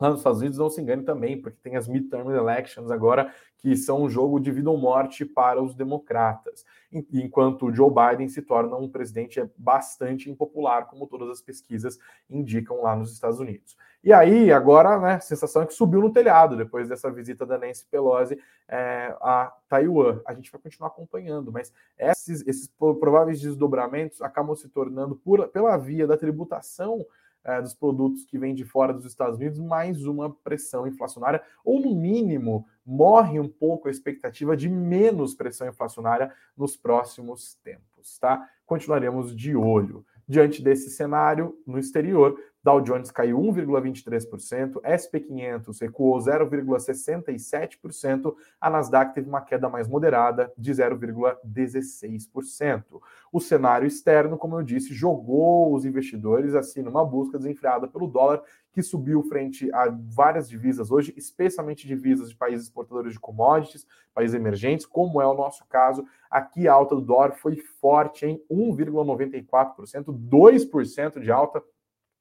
Lá 0.00 0.08
nos 0.08 0.20
Estados 0.20 0.40
Unidos, 0.40 0.58
não 0.58 0.70
se 0.70 0.80
engane 0.80 1.02
também, 1.02 1.40
porque 1.40 1.58
tem 1.62 1.76
as 1.76 1.86
midterm 1.86 2.30
elections 2.30 2.90
agora, 2.90 3.32
que 3.58 3.76
são 3.76 4.04
um 4.04 4.08
jogo 4.08 4.40
de 4.40 4.50
vida 4.50 4.70
ou 4.70 4.78
morte 4.78 5.26
para 5.26 5.62
os 5.62 5.74
democratas. 5.74 6.64
Enquanto 6.90 7.70
Joe 7.70 7.90
Biden 7.90 8.28
se 8.28 8.40
torna 8.40 8.76
um 8.76 8.88
presidente 8.88 9.42
bastante 9.58 10.30
impopular, 10.30 10.86
como 10.86 11.06
todas 11.06 11.28
as 11.28 11.42
pesquisas 11.42 11.98
indicam 12.30 12.82
lá 12.82 12.96
nos 12.96 13.12
Estados 13.12 13.38
Unidos. 13.38 13.76
E 14.02 14.14
aí, 14.14 14.50
agora, 14.50 14.98
né, 14.98 15.14
a 15.14 15.20
sensação 15.20 15.60
é 15.60 15.66
que 15.66 15.74
subiu 15.74 16.00
no 16.00 16.10
telhado 16.10 16.56
depois 16.56 16.88
dessa 16.88 17.10
visita 17.10 17.44
da 17.44 17.58
Nancy 17.58 17.84
Pelosi 17.90 18.38
é, 18.66 19.14
a 19.20 19.52
Taiwan. 19.68 20.20
A 20.24 20.32
gente 20.32 20.50
vai 20.50 20.58
continuar 20.58 20.88
acompanhando, 20.88 21.52
mas 21.52 21.70
esses, 21.98 22.46
esses 22.46 22.66
prováveis 22.78 23.38
desdobramentos 23.38 24.22
acabam 24.22 24.56
se 24.56 24.70
tornando, 24.70 25.14
por, 25.16 25.46
pela 25.48 25.76
via 25.76 26.06
da 26.06 26.16
tributação 26.16 27.04
é, 27.44 27.60
dos 27.60 27.74
produtos 27.74 28.24
que 28.24 28.38
vêm 28.38 28.54
de 28.54 28.64
fora 28.64 28.92
dos 28.92 29.04
Estados 29.04 29.38
Unidos, 29.38 29.58
mais 29.58 30.04
uma 30.04 30.30
pressão 30.30 30.86
inflacionária, 30.86 31.42
ou 31.64 31.80
no 31.80 31.94
mínimo, 31.94 32.66
morre 32.84 33.38
um 33.38 33.48
pouco 33.48 33.88
a 33.88 33.90
expectativa 33.90 34.56
de 34.56 34.68
menos 34.68 35.34
pressão 35.34 35.68
inflacionária 35.68 36.32
nos 36.56 36.76
próximos 36.76 37.54
tempos, 37.62 38.18
tá? 38.18 38.48
Continuaremos 38.66 39.34
de 39.34 39.56
olho. 39.56 40.04
Diante 40.28 40.62
desse 40.62 40.90
cenário, 40.90 41.58
no 41.66 41.78
exterior, 41.78 42.38
Dow 42.62 42.78
Jones 42.82 43.10
caiu 43.10 43.38
1,23%, 43.38 44.82
SP500 44.82 45.80
recuou 45.80 46.18
0,67%, 46.18 48.34
a 48.60 48.68
Nasdaq 48.68 49.14
teve 49.14 49.26
uma 49.28 49.40
queda 49.40 49.70
mais 49.70 49.88
moderada 49.88 50.52
de 50.58 50.70
0,16%. 50.70 53.00
O 53.32 53.40
cenário 53.40 53.86
externo, 53.86 54.36
como 54.36 54.58
eu 54.58 54.62
disse, 54.62 54.92
jogou 54.92 55.74
os 55.74 55.86
investidores 55.86 56.54
assim 56.54 56.82
numa 56.82 57.02
busca 57.04 57.38
desenfreada 57.38 57.88
pelo 57.88 58.06
dólar, 58.06 58.42
que 58.72 58.82
subiu 58.82 59.22
frente 59.22 59.74
a 59.74 59.88
várias 59.88 60.46
divisas 60.48 60.90
hoje, 60.90 61.14
especialmente 61.16 61.88
divisas 61.88 62.28
de 62.28 62.36
países 62.36 62.66
exportadores 62.66 63.14
de 63.14 63.20
commodities, 63.20 63.86
países 64.14 64.34
emergentes, 64.34 64.84
como 64.84 65.22
é 65.22 65.26
o 65.26 65.34
nosso 65.34 65.64
caso. 65.66 66.04
Aqui 66.30 66.68
a 66.68 66.74
alta 66.74 66.94
do 66.94 67.00
dólar 67.00 67.32
foi 67.32 67.56
forte 67.56 68.26
em 68.26 68.38
1,94%, 68.50 70.04
2% 70.06 71.20
de 71.20 71.32
alta 71.32 71.62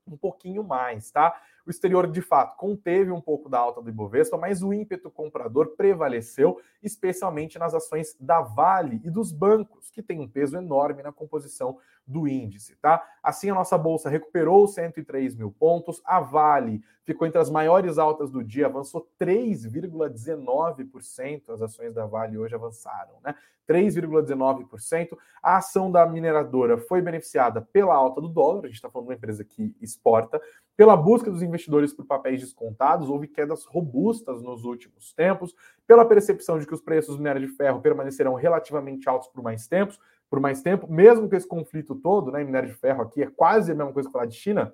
um 0.07 0.19
pouquinho 0.19 0.63
mais, 0.63 1.11
tá? 1.11 1.35
O 1.69 1.71
exterior, 1.71 2.11
de 2.11 2.23
fato, 2.23 2.57
conteve 2.57 3.11
um 3.11 3.21
pouco 3.21 3.47
da 3.47 3.59
alta 3.59 3.83
do 3.83 3.91
Ibovespa, 3.91 4.39
mas 4.39 4.63
o 4.63 4.73
ímpeto 4.73 5.11
comprador 5.11 5.75
prevaleceu, 5.77 6.59
especialmente 6.83 7.59
nas 7.59 7.75
ações 7.75 8.17
da 8.19 8.41
Vale 8.41 9.03
e 9.05 9.11
dos 9.11 9.31
bancos, 9.31 9.91
que 9.91 10.03
tem 10.03 10.19
um 10.19 10.27
peso 10.27 10.57
enorme 10.57 11.03
na 11.03 11.13
composição 11.13 11.77
do 12.07 12.27
índice, 12.27 12.75
tá? 12.77 13.07
Assim, 13.23 13.51
a 13.51 13.55
nossa 13.55 13.77
bolsa 13.77 14.09
recuperou 14.09 14.67
103 14.67 15.35
mil 15.35 15.51
pontos, 15.51 16.01
a 16.07 16.21
Vale 16.21 16.83
ficou 17.05 17.27
entre 17.27 17.39
as 17.39 17.51
maiores 17.51 17.99
altas 17.99 18.31
do 18.31 18.43
dia, 18.43 18.65
avançou 18.65 19.07
3,19%, 19.21 21.51
as 21.51 21.61
ações 21.61 21.93
da 21.93 22.07
Vale 22.07 22.39
hoje 22.39 22.55
avançaram, 22.55 23.17
né? 23.23 23.35
3,19%. 23.69 25.19
A 25.43 25.59
ação 25.59 25.93
da 25.93 26.07
mineradora 26.07 26.79
foi 26.79 27.03
beneficiada 27.03 27.61
pela 27.61 27.95
alta 27.95 28.23
do 28.23 28.29
dólar, 28.29 28.65
a 28.65 28.69
gente 28.69 28.77
está 28.77 28.89
falando 28.89 29.09
de 29.09 29.13
uma 29.13 29.17
empresa 29.17 29.45
que 29.45 29.77
exporta, 29.81 30.41
pela 30.79 30.97
busca 30.97 31.29
dos 31.29 31.43
investidores 31.43 31.93
por 31.93 32.07
papéis 32.07 32.41
descontados, 32.41 33.09
houve 33.09 33.27
quedas 33.27 33.65
robustas 33.65 34.41
nos 34.41 34.63
últimos 34.63 35.13
tempos, 35.13 35.53
pela 35.85 36.05
percepção 36.05 36.57
de 36.57 36.69
que 36.69 36.73
os 36.73 36.81
preços 36.81 37.17
do 37.17 37.19
minério 37.19 37.45
de 37.45 37.49
ferro 37.49 37.81
permanecerão 37.81 38.35
relativamente 38.35 39.09
altos 39.09 39.27
por 39.27 39.43
mais 39.43 39.67
tempos, 39.67 39.99
por 40.31 40.39
mais 40.39 40.63
tempo, 40.63 40.87
mesmo 40.89 41.29
com 41.29 41.35
esse 41.35 41.49
conflito 41.49 41.97
todo, 41.97 42.31
né? 42.31 42.45
Minério 42.45 42.69
de 42.69 42.77
ferro 42.77 43.03
aqui 43.03 43.25
é 43.25 43.27
quase 43.27 43.73
a 43.73 43.75
mesma 43.75 43.93
coisa 43.93 44.09
que 44.09 44.13
falar 44.13 44.27
de 44.27 44.37
China, 44.37 44.73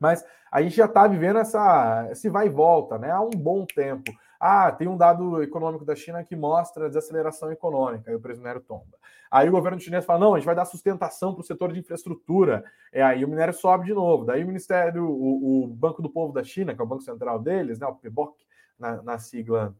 mas 0.00 0.24
a 0.50 0.62
gente 0.62 0.76
já 0.76 0.86
está 0.86 1.06
vivendo 1.06 1.38
essa, 1.38 2.08
esse 2.10 2.30
vai 2.30 2.46
e 2.46 2.50
volta, 2.50 2.96
né? 2.96 3.10
Há 3.10 3.20
um 3.20 3.28
bom 3.28 3.66
tempo. 3.66 4.10
Ah, 4.40 4.72
tem 4.72 4.88
um 4.88 4.96
dado 4.96 5.42
econômico 5.42 5.84
da 5.84 5.94
China 5.94 6.24
que 6.24 6.34
mostra 6.34 6.88
desaceleração 6.88 7.52
econômica, 7.52 8.10
aí 8.10 8.16
o 8.16 8.20
preço 8.20 8.40
do 8.40 8.44
minério 8.44 8.62
tomba. 8.62 8.96
Aí 9.34 9.48
o 9.48 9.50
governo 9.50 9.80
chinês 9.80 10.04
fala: 10.04 10.20
não, 10.20 10.34
a 10.34 10.38
gente 10.38 10.46
vai 10.46 10.54
dar 10.54 10.64
sustentação 10.64 11.34
para 11.34 11.40
o 11.40 11.44
setor 11.44 11.72
de 11.72 11.80
infraestrutura. 11.80 12.64
É, 12.92 13.02
aí 13.02 13.24
o 13.24 13.28
minério 13.28 13.52
sobe 13.52 13.84
de 13.84 13.92
novo. 13.92 14.24
Daí 14.24 14.44
o 14.44 14.46
Ministério, 14.46 15.04
o, 15.04 15.64
o, 15.64 15.66
Banco 15.66 16.00
do 16.00 16.08
Povo 16.08 16.32
da 16.32 16.44
China, 16.44 16.72
que 16.72 16.80
é 16.80 16.84
o 16.84 16.86
Banco 16.86 17.02
Central 17.02 17.40
deles, 17.40 17.80
né, 17.80 17.86
o 17.88 17.96
PBOC, 17.96 18.46
na, 18.78 19.02
na 19.02 19.18
sigla 19.18 19.74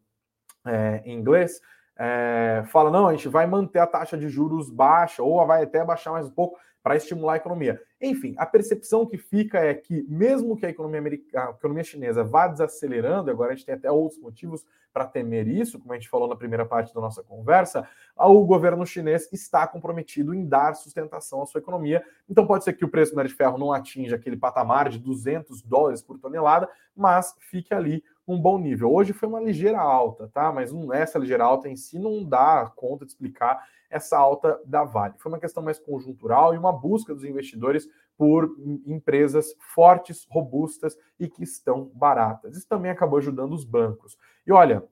é, 0.66 1.02
em 1.04 1.16
inglês, 1.16 1.60
é, 1.96 2.64
fala: 2.66 2.90
não, 2.90 3.06
a 3.06 3.12
gente 3.12 3.28
vai 3.28 3.46
manter 3.46 3.78
a 3.78 3.86
taxa 3.86 4.18
de 4.18 4.28
juros 4.28 4.68
baixa, 4.70 5.22
ou 5.22 5.46
vai 5.46 5.62
até 5.62 5.84
baixar 5.84 6.10
mais 6.10 6.26
um 6.26 6.32
pouco 6.32 6.58
para 6.84 6.96
estimular 6.96 7.32
a 7.32 7.36
economia. 7.36 7.80
Enfim, 7.98 8.34
a 8.36 8.44
percepção 8.44 9.06
que 9.06 9.16
fica 9.16 9.58
é 9.58 9.72
que, 9.72 10.04
mesmo 10.06 10.54
que 10.54 10.66
a 10.66 10.68
economia, 10.68 11.00
americana, 11.00 11.46
a 11.48 11.50
economia 11.52 11.82
chinesa 11.82 12.22
vá 12.22 12.46
desacelerando, 12.46 13.30
agora 13.30 13.52
a 13.52 13.54
gente 13.56 13.64
tem 13.64 13.74
até 13.74 13.90
outros 13.90 14.20
motivos 14.20 14.66
para 14.92 15.06
temer 15.06 15.48
isso, 15.48 15.78
como 15.78 15.94
a 15.94 15.96
gente 15.96 16.10
falou 16.10 16.28
na 16.28 16.36
primeira 16.36 16.66
parte 16.66 16.94
da 16.94 17.00
nossa 17.00 17.22
conversa, 17.22 17.88
o 18.14 18.44
governo 18.44 18.84
chinês 18.84 19.32
está 19.32 19.66
comprometido 19.66 20.34
em 20.34 20.46
dar 20.46 20.74
sustentação 20.74 21.40
à 21.40 21.46
sua 21.46 21.58
economia. 21.58 22.04
Então, 22.28 22.46
pode 22.46 22.64
ser 22.64 22.74
que 22.74 22.84
o 22.84 22.88
preço 22.88 23.12
do 23.12 23.14
minério 23.14 23.30
de 23.30 23.36
ferro 23.36 23.56
não 23.56 23.72
atinja 23.72 24.16
aquele 24.16 24.36
patamar 24.36 24.90
de 24.90 24.98
200 24.98 25.62
dólares 25.62 26.02
por 26.02 26.18
tonelada, 26.18 26.68
mas 26.94 27.34
fique 27.40 27.72
ali 27.72 28.04
um 28.28 28.38
bom 28.38 28.58
nível. 28.58 28.92
Hoje 28.92 29.14
foi 29.14 29.28
uma 29.28 29.40
ligeira 29.40 29.80
alta, 29.80 30.28
tá? 30.28 30.52
Mas 30.52 30.70
essa 30.92 31.18
ligeira 31.18 31.44
alta 31.44 31.68
em 31.68 31.76
si 31.76 31.98
não 31.98 32.22
dá 32.22 32.70
conta 32.76 33.06
de 33.06 33.12
explicar 33.12 33.66
essa 33.94 34.18
alta 34.18 34.60
da 34.66 34.82
Vale. 34.82 35.14
Foi 35.18 35.30
uma 35.30 35.38
questão 35.38 35.62
mais 35.62 35.78
conjuntural 35.78 36.52
e 36.52 36.58
uma 36.58 36.72
busca 36.72 37.14
dos 37.14 37.24
investidores 37.24 37.88
por 38.18 38.50
empresas 38.84 39.54
fortes, 39.74 40.26
robustas 40.28 40.96
e 41.18 41.28
que 41.28 41.44
estão 41.44 41.92
baratas. 41.94 42.56
Isso 42.56 42.66
também 42.68 42.90
acabou 42.90 43.18
ajudando 43.18 43.52
os 43.52 43.64
bancos. 43.64 44.18
E 44.44 44.50
olha, 44.50 44.84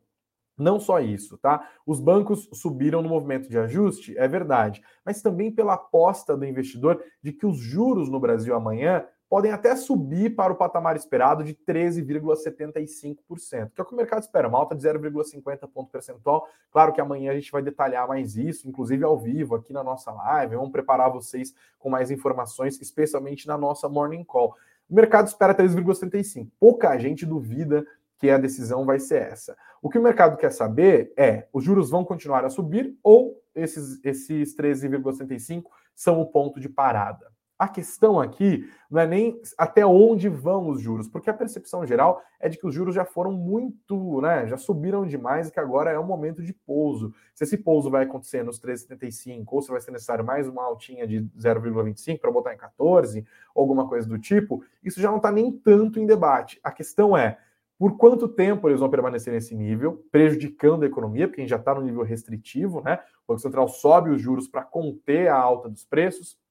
não 0.57 0.79
só 0.79 1.01
isso, 1.01 1.37
tá? 1.37 1.69
Os 1.85 1.99
bancos 1.99 2.49
subiram 2.53 3.03
no 3.03 3.09
movimento 3.09 3.49
de 3.49 3.59
ajuste, 3.59 4.17
é 4.17 4.29
verdade, 4.29 4.81
mas 5.05 5.21
também 5.21 5.51
pela 5.51 5.75
aposta 5.75 6.37
do 6.37 6.47
investidor 6.47 7.03
de 7.21 7.33
que 7.33 7.45
os 7.45 7.59
juros 7.59 8.09
no 8.09 8.21
Brasil 8.21 8.55
amanhã 8.55 9.05
podem 9.33 9.51
até 9.51 9.75
subir 9.75 10.37
para 10.37 10.53
o 10.53 10.57
patamar 10.57 10.95
esperado 10.95 11.43
de 11.43 11.55
13,75%, 11.55 13.71
que 13.75 13.81
é 13.81 13.83
o 13.83 13.87
que 13.87 13.95
o 13.95 13.97
mercado 13.97 14.21
espera, 14.21 14.47
uma 14.47 14.59
alta 14.59 14.75
de 14.75 14.87
0,50 14.87 15.67
ponto 15.73 15.91
percentual. 15.91 16.47
Claro 16.71 16.93
que 16.93 17.01
amanhã 17.01 17.33
a 17.33 17.35
gente 17.35 17.51
vai 17.51 17.63
detalhar 17.63 18.07
mais 18.07 18.37
isso, 18.37 18.69
inclusive 18.69 19.03
ao 19.03 19.19
vivo 19.19 19.55
aqui 19.55 19.73
na 19.73 19.83
nossa 19.83 20.13
live, 20.13 20.57
vamos 20.57 20.71
preparar 20.71 21.11
vocês 21.11 21.55
com 21.79 21.89
mais 21.89 22.11
informações, 22.11 22.79
especialmente 22.79 23.47
na 23.47 23.57
nossa 23.57 23.89
Morning 23.89 24.23
Call. 24.23 24.55
O 24.87 24.95
mercado 24.95 25.29
espera 25.29 25.55
3,75. 25.55 26.51
Pouca 26.61 26.99
gente 26.99 27.25
duvida 27.25 27.87
que 28.19 28.29
a 28.29 28.37
decisão 28.37 28.85
vai 28.85 28.99
ser 28.99 29.23
essa. 29.23 29.57
O 29.81 29.89
que 29.89 29.99
o 29.99 30.03
mercado 30.03 30.37
quer 30.37 30.53
saber 30.53 31.11
é: 31.17 31.49
os 31.55 31.65
juros 31.65 31.89
vão 31.89 32.05
continuar 32.05 32.45
a 32.45 32.51
subir 32.51 32.95
ou 33.03 33.43
esses, 33.55 33.99
esses 34.05 34.55
13,75 34.55 35.65
são 35.95 36.21
o 36.21 36.27
ponto 36.27 36.61
de 36.61 36.69
parada? 36.69 37.33
A 37.63 37.69
questão 37.69 38.19
aqui 38.19 38.69
não 38.91 39.01
é 39.01 39.07
nem 39.07 39.41
até 39.57 39.87
onde 39.87 40.29
vão 40.29 40.69
os 40.69 40.81
juros, 40.81 41.07
porque 41.07 41.31
a 41.31 41.33
percepção 41.33 41.87
geral 41.87 42.21
é 42.41 42.49
de 42.49 42.59
que 42.59 42.67
os 42.67 42.75
juros 42.75 42.93
já 42.93 43.05
foram 43.05 43.31
muito, 43.31 44.21
né, 44.21 44.49
já 44.49 44.57
subiram 44.57 45.07
demais 45.07 45.47
e 45.47 45.53
que 45.53 45.61
agora 45.61 45.93
é 45.93 45.97
um 45.97 46.05
momento 46.05 46.43
de 46.43 46.53
pouso. 46.53 47.15
Se 47.33 47.45
esse 47.45 47.57
pouso 47.57 47.89
vai 47.89 48.03
acontecer 48.03 48.43
nos 48.43 48.61
13,75 48.61 49.45
ou 49.47 49.63
se 49.63 49.71
vai 49.71 49.81
ser 49.81 49.93
necessário 49.93 50.25
mais 50.25 50.49
uma 50.49 50.65
altinha 50.65 51.07
de 51.07 51.21
0,25 51.39 52.19
para 52.19 52.33
botar 52.33 52.53
em 52.53 52.57
14, 52.57 53.25
ou 53.55 53.63
alguma 53.63 53.89
coisa 53.89 54.09
do 54.09 54.19
tipo, 54.19 54.65
isso 54.83 55.01
já 55.01 55.09
não 55.09 55.19
está 55.19 55.31
nem 55.31 55.53
tanto 55.53 56.01
em 56.01 56.05
debate. 56.05 56.59
A 56.65 56.73
questão 56.73 57.17
é 57.17 57.39
por 57.79 57.97
quanto 57.97 58.27
tempo 58.27 58.69
eles 58.69 58.81
vão 58.81 58.91
permanecer 58.91 59.33
nesse 59.33 59.55
nível, 59.55 60.05
prejudicando 60.11 60.83
a 60.83 60.87
economia, 60.87 61.29
porque 61.29 61.41
a 61.41 61.45
gente 61.45 61.51
já 61.51 61.59
está 61.59 61.77
no 61.77 61.83
nível 61.83 62.03
restritivo, 62.03 62.81
né? 62.81 62.99
O 63.25 63.33
Banco 63.33 63.41
Central 63.41 63.69
sobe 63.69 64.11
os 64.11 64.21
juros 64.21 64.49
para 64.49 64.65
conter 64.65 65.29
a 65.29 65.37
alta 65.37 65.69
dos 65.69 65.85
preços. 65.85 66.42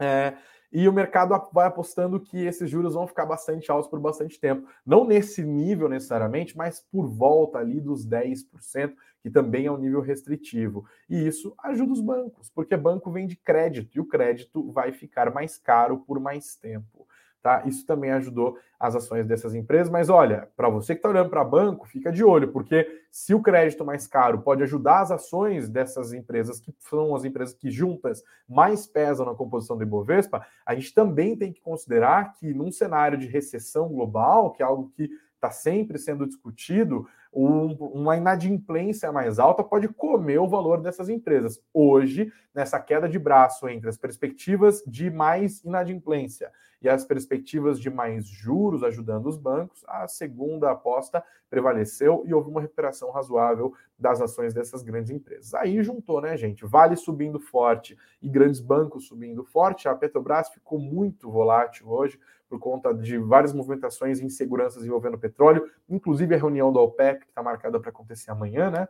É, 0.00 0.34
e 0.70 0.86
o 0.86 0.92
mercado 0.92 1.34
vai 1.52 1.66
apostando 1.66 2.20
que 2.20 2.44
esses 2.44 2.68
juros 2.68 2.92
vão 2.92 3.06
ficar 3.06 3.24
bastante 3.24 3.70
altos 3.70 3.88
por 3.88 3.98
bastante 3.98 4.38
tempo. 4.38 4.68
Não 4.84 5.06
nesse 5.06 5.42
nível 5.42 5.88
necessariamente, 5.88 6.56
mas 6.56 6.80
por 6.92 7.08
volta 7.08 7.58
ali 7.58 7.80
dos 7.80 8.06
10%, 8.06 8.94
que 9.22 9.30
também 9.30 9.66
é 9.66 9.72
um 9.72 9.78
nível 9.78 10.02
restritivo. 10.02 10.84
E 11.08 11.26
isso 11.26 11.54
ajuda 11.64 11.92
os 11.92 12.00
bancos, 12.02 12.50
porque 12.50 12.76
banco 12.76 13.10
vende 13.10 13.34
crédito 13.34 13.96
e 13.96 14.00
o 14.00 14.06
crédito 14.06 14.70
vai 14.70 14.92
ficar 14.92 15.32
mais 15.32 15.56
caro 15.56 15.98
por 16.06 16.20
mais 16.20 16.54
tempo. 16.54 17.07
Tá? 17.48 17.62
Isso 17.64 17.86
também 17.86 18.10
ajudou 18.10 18.58
as 18.78 18.94
ações 18.94 19.24
dessas 19.24 19.54
empresas. 19.54 19.88
Mas 19.88 20.10
olha, 20.10 20.50
para 20.54 20.68
você 20.68 20.94
que 20.94 20.98
está 20.98 21.08
olhando 21.08 21.30
para 21.30 21.42
banco, 21.42 21.88
fica 21.88 22.12
de 22.12 22.22
olho, 22.22 22.52
porque 22.52 22.86
se 23.10 23.32
o 23.32 23.40
crédito 23.40 23.86
mais 23.86 24.06
caro 24.06 24.42
pode 24.42 24.62
ajudar 24.64 25.00
as 25.00 25.10
ações 25.10 25.66
dessas 25.66 26.12
empresas, 26.12 26.60
que 26.60 26.74
são 26.78 27.16
as 27.16 27.24
empresas 27.24 27.54
que 27.54 27.70
juntas 27.70 28.22
mais 28.46 28.86
pesam 28.86 29.24
na 29.24 29.34
composição 29.34 29.78
do 29.78 29.82
Ibovespa, 29.82 30.44
a 30.66 30.74
gente 30.74 30.92
também 30.92 31.34
tem 31.38 31.50
que 31.50 31.62
considerar 31.62 32.34
que 32.34 32.52
num 32.52 32.70
cenário 32.70 33.16
de 33.16 33.26
recessão 33.26 33.88
global, 33.88 34.52
que 34.52 34.62
é 34.62 34.66
algo 34.66 34.92
que 34.94 35.08
está 35.34 35.50
sempre 35.50 35.96
sendo 35.96 36.26
discutido, 36.26 37.08
um, 37.32 37.72
uma 37.94 38.14
inadimplência 38.18 39.10
mais 39.10 39.38
alta 39.38 39.64
pode 39.64 39.88
comer 39.88 40.38
o 40.38 40.48
valor 40.48 40.82
dessas 40.82 41.08
empresas. 41.08 41.58
Hoje, 41.72 42.30
nessa 42.54 42.78
queda 42.78 43.08
de 43.08 43.18
braço 43.18 43.66
entre 43.70 43.88
as 43.88 43.96
perspectivas 43.96 44.82
de 44.86 45.10
mais 45.10 45.64
inadimplência 45.64 46.52
e 46.80 46.88
as 46.88 47.04
perspectivas 47.04 47.80
de 47.80 47.90
mais 47.90 48.26
juros 48.26 48.84
ajudando 48.84 49.26
os 49.26 49.36
bancos, 49.36 49.84
a 49.86 50.06
segunda 50.06 50.70
aposta 50.70 51.22
prevaleceu 51.50 52.22
e 52.26 52.32
houve 52.32 52.50
uma 52.50 52.60
recuperação 52.60 53.10
razoável 53.10 53.72
das 53.98 54.20
ações 54.20 54.54
dessas 54.54 54.82
grandes 54.82 55.10
empresas. 55.10 55.54
Aí 55.54 55.82
juntou, 55.82 56.20
né, 56.20 56.36
gente? 56.36 56.64
Vale 56.64 56.94
subindo 56.96 57.40
forte 57.40 57.96
e 58.22 58.28
grandes 58.28 58.60
bancos 58.60 59.06
subindo 59.06 59.42
forte. 59.44 59.88
A 59.88 59.94
Petrobras 59.94 60.50
ficou 60.50 60.78
muito 60.78 61.30
volátil 61.30 61.88
hoje 61.88 62.18
por 62.48 62.58
conta 62.58 62.94
de 62.94 63.18
várias 63.18 63.52
movimentações 63.52 64.20
e 64.20 64.24
inseguranças 64.24 64.84
envolvendo 64.84 65.18
petróleo, 65.18 65.70
inclusive 65.88 66.34
a 66.34 66.38
reunião 66.38 66.72
da 66.72 66.80
OPEP, 66.80 67.24
que 67.24 67.30
está 67.30 67.42
marcada 67.42 67.78
para 67.78 67.90
acontecer 67.90 68.30
amanhã, 68.30 68.70
né? 68.70 68.88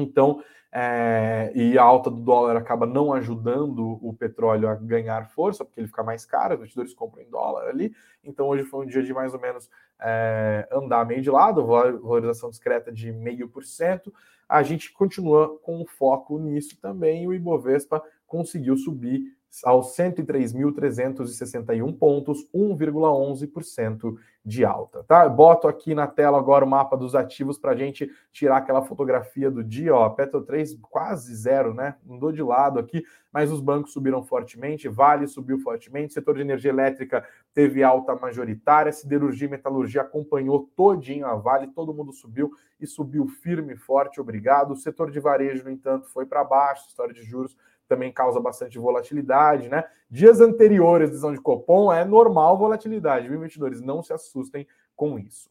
Então, 0.00 0.42
é, 0.70 1.50
e 1.54 1.78
a 1.78 1.82
alta 1.82 2.10
do 2.10 2.20
dólar 2.20 2.56
acaba 2.56 2.86
não 2.86 3.12
ajudando 3.12 3.98
o 4.02 4.12
petróleo 4.12 4.68
a 4.68 4.74
ganhar 4.74 5.28
força, 5.30 5.64
porque 5.64 5.80
ele 5.80 5.88
fica 5.88 6.02
mais 6.02 6.26
caro, 6.26 6.54
os 6.54 6.60
investidores 6.60 6.94
compram 6.94 7.22
em 7.22 7.30
dólar 7.30 7.68
ali. 7.68 7.94
Então, 8.22 8.48
hoje 8.48 8.64
foi 8.64 8.84
um 8.84 8.88
dia 8.88 9.02
de 9.02 9.14
mais 9.14 9.32
ou 9.32 9.40
menos 9.40 9.70
é, 10.00 10.68
andar 10.70 11.06
meio 11.06 11.22
de 11.22 11.30
lado, 11.30 11.66
valorização 11.66 12.50
discreta 12.50 12.92
de 12.92 13.12
0,5%. 13.12 14.12
A 14.48 14.62
gente 14.62 14.92
continua 14.92 15.58
com 15.60 15.84
foco 15.86 16.38
nisso 16.38 16.78
também. 16.80 17.24
E 17.24 17.28
o 17.28 17.34
Ibovespa 17.34 18.02
conseguiu 18.26 18.76
subir 18.76 19.37
aos 19.64 19.96
103.361 19.96 21.98
pontos, 21.98 22.46
1,11% 22.54 24.16
de 24.44 24.64
alta, 24.64 25.02
tá? 25.04 25.28
Boto 25.28 25.66
aqui 25.68 25.94
na 25.94 26.06
tela 26.06 26.38
agora 26.38 26.64
o 26.64 26.68
mapa 26.68 26.96
dos 26.96 27.14
ativos 27.14 27.58
para 27.58 27.72
a 27.72 27.76
gente 27.76 28.10
tirar 28.32 28.56
aquela 28.58 28.82
fotografia 28.82 29.50
do 29.50 29.64
dia, 29.64 29.94
ó, 29.94 30.08
Petro 30.10 30.42
3 30.42 30.78
quase 30.80 31.34
zero, 31.34 31.74
né? 31.74 31.96
Andou 32.08 32.32
de 32.32 32.42
lado 32.42 32.78
aqui, 32.78 33.04
mas 33.32 33.50
os 33.50 33.60
bancos 33.60 33.92
subiram 33.92 34.22
fortemente, 34.22 34.88
Vale 34.88 35.26
subiu 35.26 35.58
fortemente, 35.58 36.14
setor 36.14 36.36
de 36.36 36.42
energia 36.42 36.70
elétrica 36.70 37.26
teve 37.52 37.82
alta 37.82 38.14
majoritária, 38.14 38.92
siderurgia 38.92 39.48
e 39.48 39.50
metalurgia 39.50 40.02
acompanhou 40.02 40.70
todinho 40.76 41.26
a 41.26 41.34
Vale, 41.34 41.66
todo 41.68 41.92
mundo 41.92 42.12
subiu 42.12 42.52
e 42.80 42.86
subiu 42.86 43.26
firme 43.26 43.74
e 43.74 43.76
forte, 43.76 44.20
obrigado. 44.20 44.72
O 44.72 44.76
setor 44.76 45.10
de 45.10 45.18
varejo, 45.18 45.64
no 45.64 45.70
entanto, 45.70 46.08
foi 46.08 46.24
para 46.24 46.44
baixo, 46.44 46.86
história 46.86 47.12
de 47.12 47.22
juros 47.22 47.56
também 47.88 48.12
causa 48.12 48.38
bastante 48.38 48.78
volatilidade, 48.78 49.68
né? 49.68 49.84
Dias 50.10 50.40
anteriores 50.40 51.08
à 51.08 51.10
decisão 51.10 51.32
de 51.32 51.40
Copom 51.40 51.92
é 51.92 52.04
normal 52.04 52.58
volatilidade, 52.58 53.26
viu, 53.26 53.38
investidores? 53.38 53.80
Não 53.80 54.02
se 54.02 54.12
assustem 54.12 54.66
com 54.94 55.18
isso. 55.18 55.50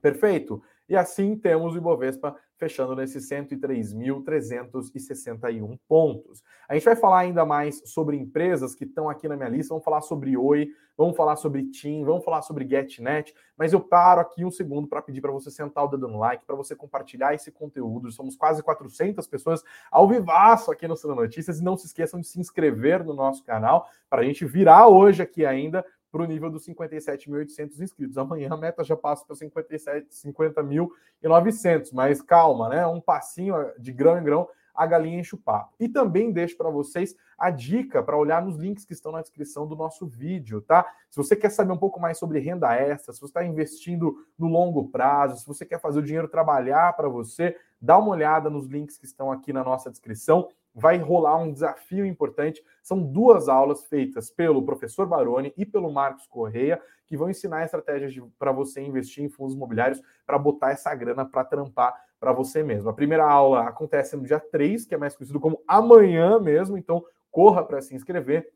Perfeito? 0.00 0.62
E 0.88 0.96
assim 0.96 1.36
temos 1.36 1.74
o 1.74 1.78
Ibovespa 1.78 2.34
fechando 2.56 2.94
nesses 2.94 3.28
103.361 3.28 5.76
pontos. 5.88 6.40
A 6.68 6.74
gente 6.74 6.84
vai 6.84 6.94
falar 6.96 7.20
ainda 7.20 7.44
mais 7.44 7.82
sobre 7.84 8.16
empresas 8.16 8.74
que 8.74 8.84
estão 8.84 9.08
aqui 9.08 9.28
na 9.28 9.36
minha 9.36 9.48
lista, 9.48 9.70
vamos 9.70 9.84
falar 9.84 10.02
sobre 10.02 10.36
Oi, 10.36 10.68
vamos 10.96 11.16
falar 11.16 11.36
sobre 11.36 11.70
TIM, 11.70 12.04
vamos 12.04 12.24
falar 12.24 12.42
sobre 12.42 12.68
GetNet, 12.68 13.34
mas 13.56 13.72
eu 13.72 13.80
paro 13.80 14.20
aqui 14.20 14.44
um 14.44 14.50
segundo 14.50 14.86
para 14.86 15.00
pedir 15.02 15.20
para 15.20 15.32
você 15.32 15.50
sentar 15.50 15.84
o 15.84 15.88
dedo 15.88 16.06
no 16.06 16.18
like, 16.18 16.44
para 16.44 16.54
você 16.54 16.76
compartilhar 16.76 17.34
esse 17.34 17.50
conteúdo. 17.50 18.12
Somos 18.12 18.36
quase 18.36 18.62
400 18.62 19.26
pessoas 19.26 19.64
ao 19.90 20.08
vivaço 20.08 20.70
aqui 20.70 20.86
no 20.86 20.96
Cena 20.96 21.14
Notícias 21.14 21.58
e 21.58 21.64
não 21.64 21.76
se 21.76 21.86
esqueçam 21.86 22.20
de 22.20 22.26
se 22.26 22.38
inscrever 22.38 23.04
no 23.04 23.14
nosso 23.14 23.42
canal 23.42 23.88
para 24.08 24.22
a 24.22 24.24
gente 24.24 24.44
virar 24.44 24.86
hoje 24.86 25.22
aqui 25.22 25.44
ainda 25.44 25.84
para 26.14 26.22
o 26.22 26.26
nível 26.26 26.48
dos 26.48 26.64
57.800 26.64 27.80
inscritos. 27.80 28.16
Amanhã 28.16 28.50
a 28.52 28.56
meta 28.56 28.84
já 28.84 28.96
passa 28.96 29.24
para 29.26 29.34
57, 29.34 30.06
50.900, 30.10 31.90
mas 31.92 32.22
calma, 32.22 32.68
né? 32.68 32.86
Um 32.86 33.00
passinho 33.00 33.56
de 33.80 33.90
grão 33.90 34.16
em 34.16 34.22
grão, 34.22 34.48
a 34.72 34.86
galinha 34.86 35.18
enche 35.18 35.34
o 35.34 35.38
papo. 35.38 35.74
E 35.80 35.88
também 35.88 36.30
deixo 36.30 36.56
para 36.56 36.70
vocês 36.70 37.16
a 37.36 37.50
dica 37.50 38.00
para 38.00 38.16
olhar 38.16 38.40
nos 38.40 38.56
links 38.56 38.84
que 38.84 38.92
estão 38.92 39.10
na 39.10 39.22
descrição 39.22 39.66
do 39.66 39.74
nosso 39.74 40.06
vídeo, 40.06 40.60
tá? 40.60 40.86
Se 41.10 41.16
você 41.16 41.34
quer 41.34 41.50
saber 41.50 41.72
um 41.72 41.78
pouco 41.78 41.98
mais 41.98 42.16
sobre 42.16 42.38
renda 42.38 42.72
extra, 42.72 43.12
se 43.12 43.18
você 43.18 43.26
está 43.26 43.44
investindo 43.44 44.24
no 44.38 44.46
longo 44.46 44.86
prazo, 44.90 45.40
se 45.40 45.46
você 45.48 45.66
quer 45.66 45.80
fazer 45.80 45.98
o 45.98 46.02
dinheiro 46.04 46.28
trabalhar 46.28 46.92
para 46.92 47.08
você, 47.08 47.56
dá 47.80 47.98
uma 47.98 48.10
olhada 48.10 48.48
nos 48.48 48.68
links 48.68 48.96
que 48.96 49.04
estão 49.04 49.32
aqui 49.32 49.52
na 49.52 49.64
nossa 49.64 49.90
descrição 49.90 50.48
vai 50.74 50.98
rolar 50.98 51.36
um 51.36 51.52
desafio 51.52 52.04
importante. 52.04 52.62
São 52.82 53.00
duas 53.00 53.48
aulas 53.48 53.84
feitas 53.84 54.30
pelo 54.30 54.64
professor 54.64 55.06
Baroni 55.06 55.52
e 55.56 55.64
pelo 55.64 55.92
Marcos 55.92 56.26
Correia, 56.26 56.80
que 57.06 57.16
vão 57.16 57.30
ensinar 57.30 57.64
estratégias 57.64 58.14
para 58.38 58.50
você 58.50 58.80
investir 58.80 59.22
em 59.22 59.28
fundos 59.28 59.54
imobiliários 59.54 60.02
para 60.26 60.38
botar 60.38 60.72
essa 60.72 60.92
grana 60.94 61.24
para 61.24 61.44
trampar 61.44 61.94
para 62.18 62.32
você 62.32 62.62
mesmo. 62.62 62.88
A 62.88 62.94
primeira 62.94 63.24
aula 63.24 63.68
acontece 63.68 64.16
no 64.16 64.24
dia 64.24 64.40
3, 64.40 64.86
que 64.86 64.94
é 64.94 64.98
mais 64.98 65.14
conhecido 65.14 65.38
como 65.38 65.62
amanhã 65.68 66.40
mesmo, 66.40 66.76
então 66.76 67.04
corra 67.30 67.62
para 67.62 67.80
se 67.80 67.94
inscrever. 67.94 68.50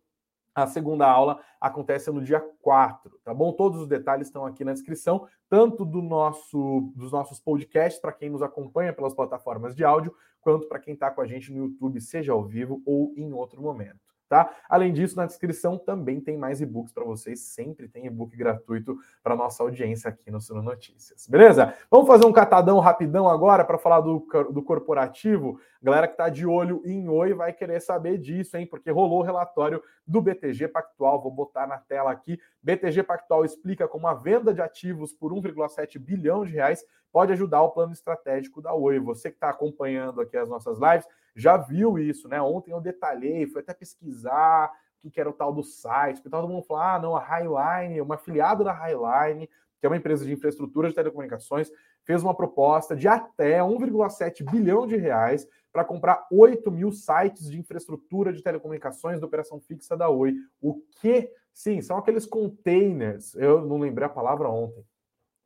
A 0.54 0.66
segunda 0.66 1.08
aula 1.08 1.38
acontece 1.60 2.10
no 2.10 2.20
dia 2.20 2.40
4, 2.62 3.20
tá 3.22 3.32
bom? 3.32 3.52
Todos 3.52 3.80
os 3.80 3.86
detalhes 3.86 4.26
estão 4.26 4.44
aqui 4.44 4.64
na 4.64 4.72
descrição, 4.72 5.28
tanto 5.48 5.84
do 5.84 6.02
nosso, 6.02 6.92
dos 6.96 7.12
nossos 7.12 7.38
podcasts, 7.38 8.00
para 8.00 8.12
quem 8.12 8.30
nos 8.30 8.42
acompanha 8.42 8.92
pelas 8.92 9.14
plataformas 9.14 9.76
de 9.76 9.84
áudio, 9.84 10.12
quanto 10.40 10.68
para 10.68 10.78
quem 10.78 10.94
está 10.94 11.10
com 11.10 11.20
a 11.20 11.26
gente 11.26 11.52
no 11.52 11.64
YouTube, 11.66 12.00
seja 12.00 12.32
ao 12.32 12.44
vivo 12.44 12.82
ou 12.86 13.12
em 13.16 13.32
outro 13.32 13.60
momento 13.60 14.08
tá? 14.28 14.54
Além 14.68 14.92
disso, 14.92 15.16
na 15.16 15.26
descrição 15.26 15.78
também 15.78 16.20
tem 16.20 16.36
mais 16.36 16.60
e-books 16.60 16.92
para 16.92 17.04
vocês, 17.04 17.40
sempre 17.40 17.88
tem 17.88 18.06
e-book 18.06 18.36
gratuito 18.36 18.98
para 19.22 19.34
nossa 19.34 19.62
audiência 19.62 20.10
aqui 20.10 20.30
no 20.30 20.40
Suno 20.40 20.62
Notícias. 20.62 21.26
Beleza? 21.26 21.74
Vamos 21.90 22.06
fazer 22.06 22.26
um 22.26 22.32
catadão 22.32 22.78
rapidão 22.78 23.28
agora 23.28 23.64
para 23.64 23.78
falar 23.78 24.00
do, 24.00 24.26
do 24.50 24.62
corporativo. 24.62 25.58
galera 25.82 26.06
que 26.06 26.14
está 26.14 26.28
de 26.28 26.46
olho 26.46 26.82
em 26.84 27.08
Oi 27.08 27.32
vai 27.32 27.52
querer 27.52 27.80
saber 27.80 28.18
disso, 28.18 28.56
hein? 28.56 28.66
Porque 28.66 28.90
rolou 28.90 29.20
o 29.20 29.24
relatório 29.24 29.82
do 30.06 30.20
BTG 30.20 30.68
Pactual, 30.68 31.22
vou 31.22 31.30
botar 31.30 31.66
na 31.66 31.78
tela 31.78 32.10
aqui. 32.10 32.38
BTG 32.62 33.02
Pactual 33.02 33.44
explica 33.44 33.88
como 33.88 34.06
a 34.06 34.14
venda 34.14 34.52
de 34.52 34.60
ativos 34.60 35.12
por 35.12 35.32
1,7 35.32 35.98
bilhão 35.98 36.44
de 36.44 36.52
reais 36.52 36.84
pode 37.12 37.32
ajudar 37.32 37.62
o 37.62 37.70
plano 37.70 37.92
estratégico 37.92 38.60
da 38.60 38.74
Oi. 38.74 38.98
Você 38.98 39.30
que 39.30 39.36
está 39.36 39.50
acompanhando 39.50 40.20
aqui 40.20 40.36
as 40.36 40.48
nossas 40.48 40.78
lives, 40.78 41.06
já 41.38 41.56
viu 41.56 41.98
isso, 41.98 42.28
né? 42.28 42.40
Ontem 42.42 42.72
eu 42.72 42.80
detalhei, 42.80 43.46
fui 43.46 43.60
até 43.60 43.72
pesquisar 43.72 44.72
o 45.04 45.10
que 45.10 45.20
era 45.20 45.30
o 45.30 45.32
tal 45.32 45.52
do 45.52 45.62
site, 45.62 46.16
porque 46.16 46.28
todo 46.28 46.48
mundo 46.48 46.64
falou, 46.64 46.82
ah, 46.82 46.98
não, 46.98 47.16
a 47.16 47.20
Highline, 47.20 48.00
uma 48.00 48.16
afiliada 48.16 48.64
da 48.64 48.72
Highline, 48.72 49.48
que 49.78 49.86
é 49.86 49.88
uma 49.88 49.96
empresa 49.96 50.24
de 50.24 50.32
infraestrutura 50.32 50.88
de 50.88 50.94
telecomunicações, 50.94 51.70
fez 52.04 52.22
uma 52.22 52.34
proposta 52.34 52.96
de 52.96 53.06
até 53.06 53.60
1,7 53.60 54.44
bilhão 54.50 54.86
de 54.86 54.96
reais 54.96 55.46
para 55.72 55.84
comprar 55.84 56.26
8 56.32 56.70
mil 56.70 56.90
sites 56.90 57.48
de 57.48 57.58
infraestrutura 57.58 58.32
de 58.32 58.42
telecomunicações 58.42 59.20
da 59.20 59.26
operação 59.26 59.60
fixa 59.60 59.96
da 59.96 60.08
Oi. 60.08 60.34
O 60.60 60.82
que? 61.00 61.30
Sim, 61.52 61.80
são 61.80 61.96
aqueles 61.96 62.26
containers. 62.26 63.34
Eu 63.36 63.64
não 63.64 63.78
lembrei 63.78 64.06
a 64.06 64.10
palavra 64.10 64.48
ontem. 64.48 64.84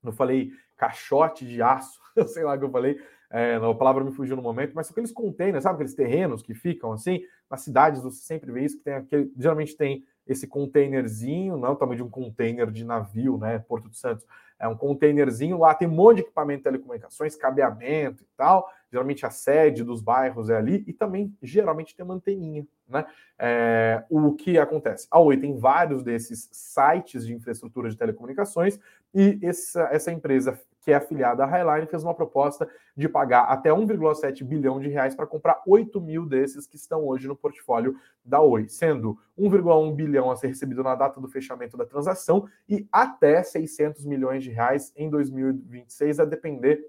Eu 0.03 0.13
falei 0.13 0.51
caixote 0.77 1.47
de 1.47 1.61
aço, 1.61 2.01
sei 2.29 2.45
lá 2.45 2.55
o 2.55 2.59
que 2.59 2.65
eu 2.65 2.71
falei, 2.71 3.01
é, 3.33 3.57
a 3.57 3.75
palavra 3.75 4.05
me 4.05 4.13
fugiu 4.13 4.37
no 4.37 4.43
momento, 4.43 4.75
mas 4.75 4.87
são 4.87 4.93
aqueles 4.93 5.11
containers, 5.11 5.63
sabe 5.63 5.77
aqueles 5.77 5.95
terrenos 5.95 6.43
que 6.43 6.55
ficam 6.55 6.93
assim, 6.93 7.23
nas 7.51 7.63
cidades 7.63 8.03
você 8.03 8.21
sempre 8.23 8.53
vê 8.53 8.63
isso, 8.63 8.77
que 8.77 8.85
tem 8.85 8.93
aquele, 8.93 9.33
geralmente 9.39 9.75
tem 9.75 10.05
esse 10.27 10.47
containerzinho, 10.47 11.57
não 11.57 11.69
é 11.69 11.71
o 11.71 11.77
tamanho 11.77 11.97
de 11.97 12.03
um 12.03 12.11
container 12.11 12.71
de 12.71 12.85
navio, 12.85 13.39
né, 13.39 13.59
Porto 13.59 13.89
de 13.89 13.97
Santos, 13.97 14.27
é 14.59 14.69
um 14.69 14.77
containerzinho, 14.77 15.59
lá 15.59 15.75
tem 15.75 15.89
um 15.89 15.93
monte 15.93 16.17
de 16.17 16.23
equipamento 16.23 16.59
de 16.59 16.65
telecomunicações, 16.65 17.35
cabeamento 17.35 18.23
e 18.23 18.27
tal, 18.37 18.69
geralmente 18.91 19.25
a 19.25 19.31
sede 19.31 19.83
dos 19.83 20.03
bairros 20.03 20.51
é 20.51 20.57
ali, 20.57 20.85
e 20.87 20.93
também 20.93 21.35
geralmente 21.43 21.97
tem 21.97 22.05
uma 22.05 22.15
anteninha, 22.15 22.67
né, 22.87 23.07
é, 23.39 24.05
o 24.11 24.35
que 24.35 24.59
acontece? 24.59 25.09
A 25.11 25.19
Oi 25.19 25.39
tem 25.39 25.57
vários 25.57 26.03
desses 26.03 26.51
sites 26.53 27.27
de 27.27 27.33
infraestrutura 27.33 27.89
de 27.89 27.97
telecomunicações, 27.97 28.79
e 29.15 29.39
essa, 29.43 29.89
essa 29.91 30.13
empresa 30.13 30.61
que 30.83 30.91
é 30.91 30.95
afiliada 30.95 31.45
à 31.45 31.47
Highline, 31.47 31.87
fez 31.87 32.03
uma 32.03 32.15
proposta 32.15 32.69
de 32.97 33.09
pagar 33.09 33.45
até 33.45 33.71
1,7 33.71 34.45
bilhão 34.45 34.81
de 34.81 34.89
reais 34.89 35.15
para 35.15 35.27
comprar 35.27 35.63
8 35.67 36.01
mil 36.01 36.27
desses 36.27 36.67
que 36.67 36.77
estão 36.77 37.07
hoje 37.07 37.29
no 37.29 37.37
portfólio 37.37 37.95
da 38.25 38.41
Oi, 38.41 38.69
sendo 38.69 39.17
1,1 39.39 39.95
bilhão 39.95 40.31
a 40.31 40.37
ser 40.37 40.49
recebido 40.49 40.83
na 40.83 40.95
data 40.95 41.21
do 41.21 41.29
fechamento 41.29 41.77
da 41.77 41.87
transação 41.87 42.47
e 42.69 42.87
até 42.91 43.43
600 43.43 44.05
milhões 44.05 44.43
de 44.43 44.51
reais 44.51 44.93
em 44.97 45.09
2026, 45.09 46.19
a 46.19 46.25
depender 46.25 46.85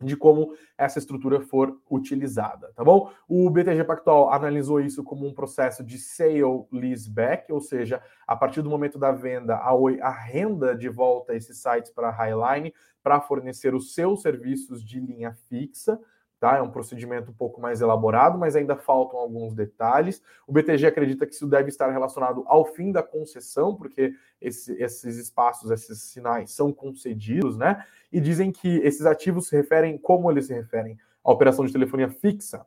de 0.00 0.16
como 0.16 0.54
essa 0.76 0.98
estrutura 0.98 1.40
for 1.40 1.80
utilizada, 1.90 2.70
tá 2.74 2.84
bom? 2.84 3.10
O 3.28 3.48
BTG 3.48 3.84
Pactual 3.84 4.32
analisou 4.32 4.80
isso 4.80 5.02
como 5.02 5.26
um 5.26 5.32
processo 5.32 5.82
de 5.82 5.98
sale 5.98 6.42
leaseback, 6.70 7.50
ou 7.52 7.60
seja, 7.60 8.02
a 8.26 8.36
partir 8.36 8.62
do 8.62 8.70
momento 8.70 8.98
da 8.98 9.10
venda, 9.10 9.56
a 9.56 9.74
Oi 9.74 10.00
arrenda 10.00 10.76
de 10.76 10.88
volta 10.88 11.34
esses 11.34 11.58
sites 11.58 11.90
para 11.90 12.08
a 12.08 12.10
Highline 12.10 12.74
para 13.02 13.20
fornecer 13.20 13.74
os 13.74 13.94
seus 13.94 14.20
serviços 14.20 14.82
de 14.82 15.00
linha 15.00 15.32
fixa, 15.48 15.98
Tá? 16.46 16.58
É 16.58 16.62
um 16.62 16.70
procedimento 16.70 17.32
um 17.32 17.34
pouco 17.34 17.60
mais 17.60 17.80
elaborado, 17.80 18.38
mas 18.38 18.54
ainda 18.54 18.76
faltam 18.76 19.18
alguns 19.18 19.52
detalhes. 19.52 20.22
O 20.46 20.52
BTG 20.52 20.86
acredita 20.86 21.26
que 21.26 21.34
isso 21.34 21.44
deve 21.44 21.70
estar 21.70 21.90
relacionado 21.90 22.44
ao 22.46 22.64
fim 22.64 22.92
da 22.92 23.02
concessão, 23.02 23.74
porque 23.74 24.14
esse, 24.40 24.72
esses 24.80 25.16
espaços, 25.16 25.72
esses 25.72 26.00
sinais 26.02 26.52
são 26.52 26.72
concedidos, 26.72 27.56
né? 27.56 27.84
E 28.12 28.20
dizem 28.20 28.52
que 28.52 28.76
esses 28.84 29.04
ativos 29.06 29.48
se 29.48 29.56
referem, 29.56 29.98
como 29.98 30.30
eles 30.30 30.46
se 30.46 30.54
referem? 30.54 30.96
A 31.24 31.32
operação 31.32 31.66
de 31.66 31.72
telefonia 31.72 32.08
fixa, 32.08 32.64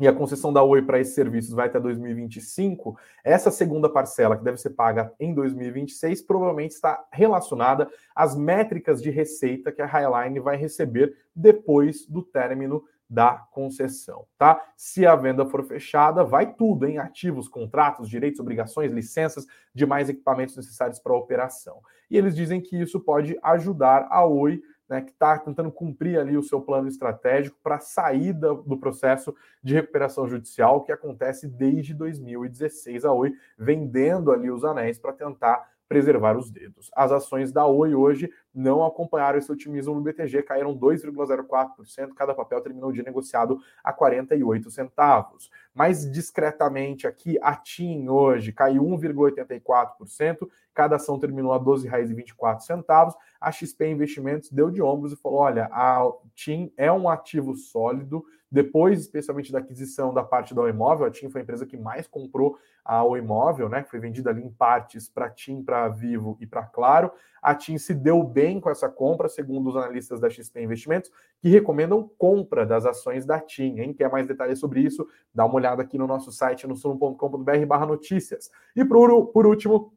e 0.00 0.08
a 0.08 0.12
concessão 0.14 0.50
da 0.50 0.62
Oi 0.62 0.80
para 0.80 0.98
esses 0.98 1.14
serviços 1.14 1.52
vai 1.52 1.66
até 1.66 1.78
2025, 1.78 2.96
essa 3.22 3.50
segunda 3.50 3.86
parcela, 3.86 4.36
que 4.36 4.42
deve 4.42 4.56
ser 4.56 4.70
paga 4.70 5.12
em 5.20 5.34
2026, 5.34 6.22
provavelmente 6.22 6.70
está 6.70 7.06
relacionada 7.12 7.86
às 8.14 8.34
métricas 8.34 9.02
de 9.02 9.10
receita 9.10 9.70
que 9.70 9.82
a 9.82 9.86
Highline 9.86 10.40
vai 10.40 10.56
receber 10.56 11.14
depois 11.36 12.06
do 12.06 12.22
término 12.22 12.82
da 13.10 13.44
concessão, 13.50 14.24
tá? 14.38 14.64
Se 14.76 15.04
a 15.04 15.16
venda 15.16 15.44
for 15.44 15.64
fechada, 15.64 16.22
vai 16.22 16.54
tudo 16.54 16.86
em 16.86 16.98
ativos, 16.98 17.48
contratos, 17.48 18.08
direitos, 18.08 18.38
obrigações, 18.38 18.92
licenças, 18.92 19.46
demais 19.74 20.08
equipamentos 20.08 20.56
necessários 20.56 21.00
para 21.00 21.12
a 21.12 21.16
operação. 21.16 21.82
E 22.08 22.16
eles 22.16 22.36
dizem 22.36 22.60
que 22.60 22.80
isso 22.80 23.00
pode 23.00 23.36
ajudar 23.42 24.06
a 24.10 24.24
Oi 24.24 24.62
né, 24.88 25.00
que 25.00 25.10
está 25.10 25.38
tentando 25.38 25.70
cumprir 25.72 26.18
ali 26.18 26.36
o 26.36 26.42
seu 26.42 26.60
plano 26.60 26.88
estratégico 26.88 27.58
para 27.62 27.78
saída 27.80 28.54
do 28.54 28.76
processo 28.76 29.34
de 29.62 29.74
recuperação 29.74 30.28
judicial 30.28 30.82
que 30.82 30.92
acontece 30.92 31.48
desde 31.48 31.94
2016. 31.94 33.04
A 33.04 33.12
Oi 33.12 33.32
vendendo 33.58 34.30
ali 34.30 34.50
os 34.50 34.64
anéis 34.64 34.98
para 34.98 35.12
tentar 35.12 35.68
preservar 35.90 36.38
os 36.38 36.52
dedos. 36.52 36.88
As 36.94 37.10
ações 37.10 37.50
da 37.50 37.66
Oi 37.66 37.96
hoje 37.96 38.30
não 38.54 38.86
acompanharam 38.86 39.36
esse 39.36 39.50
otimismo 39.50 39.92
no 39.92 40.00
BTG, 40.00 40.44
caíram 40.44 40.72
2,04%, 40.78 42.14
cada 42.14 42.32
papel 42.32 42.60
terminou 42.60 42.90
o 42.90 42.92
dia 42.92 43.02
negociado 43.02 43.58
a 43.82 43.92
48 43.92 44.70
centavos. 44.70 45.50
Mais 45.74 46.08
discretamente 46.08 47.08
aqui, 47.08 47.36
a 47.42 47.56
TIM 47.56 48.08
hoje 48.08 48.52
caiu 48.52 48.84
1,84%, 48.84 50.48
cada 50.72 50.94
ação 50.94 51.18
terminou 51.18 51.52
a 51.52 51.58
R$ 51.58 51.64
12,24. 51.64 53.12
A 53.40 53.50
XP 53.50 53.88
Investimentos 53.88 54.48
deu 54.48 54.70
de 54.70 54.80
ombros 54.80 55.12
e 55.12 55.16
falou: 55.16 55.40
olha, 55.40 55.68
a 55.72 56.08
TIM 56.36 56.72
é 56.76 56.92
um 56.92 57.08
ativo 57.08 57.56
sólido, 57.56 58.24
depois, 58.50 59.00
especialmente 59.00 59.52
da 59.52 59.60
aquisição 59.60 60.12
da 60.12 60.24
parte 60.24 60.52
da 60.54 60.68
Imóvel, 60.68 61.06
a 61.06 61.10
TIM 61.10 61.30
foi 61.30 61.40
a 61.40 61.44
empresa 61.44 61.64
que 61.64 61.76
mais 61.76 62.08
comprou 62.08 62.58
a 62.84 63.02
Imóvel, 63.16 63.68
né, 63.68 63.82
que 63.82 63.90
foi 63.90 64.00
vendida 64.00 64.30
ali 64.30 64.42
em 64.42 64.50
partes 64.50 65.08
para 65.08 65.30
TIM, 65.30 65.62
para 65.62 65.88
Vivo 65.88 66.36
e 66.40 66.46
para 66.46 66.64
Claro. 66.64 67.12
A 67.40 67.54
TIM 67.54 67.78
se 67.78 67.94
deu 67.94 68.22
bem 68.24 68.60
com 68.60 68.68
essa 68.68 68.88
compra, 68.88 69.28
segundo 69.28 69.70
os 69.70 69.76
analistas 69.76 70.18
da 70.18 70.28
XP 70.28 70.62
Investimentos, 70.62 71.10
que 71.40 71.48
recomendam 71.48 72.10
compra 72.18 72.66
das 72.66 72.84
ações 72.84 73.24
da 73.24 73.38
TIM. 73.38 73.78
Hein? 73.78 73.94
Quer 73.94 74.10
mais 74.10 74.26
detalhes 74.26 74.58
sobre 74.58 74.80
isso? 74.80 75.06
Dá 75.32 75.44
uma 75.44 75.54
olhada 75.54 75.82
aqui 75.82 75.96
no 75.96 76.06
nosso 76.06 76.32
site, 76.32 76.66
no 76.66 76.74
suno.com.br 76.74 77.86
notícias. 77.86 78.50
E 78.74 78.84
por, 78.84 79.26
por 79.28 79.46
último, 79.46 79.92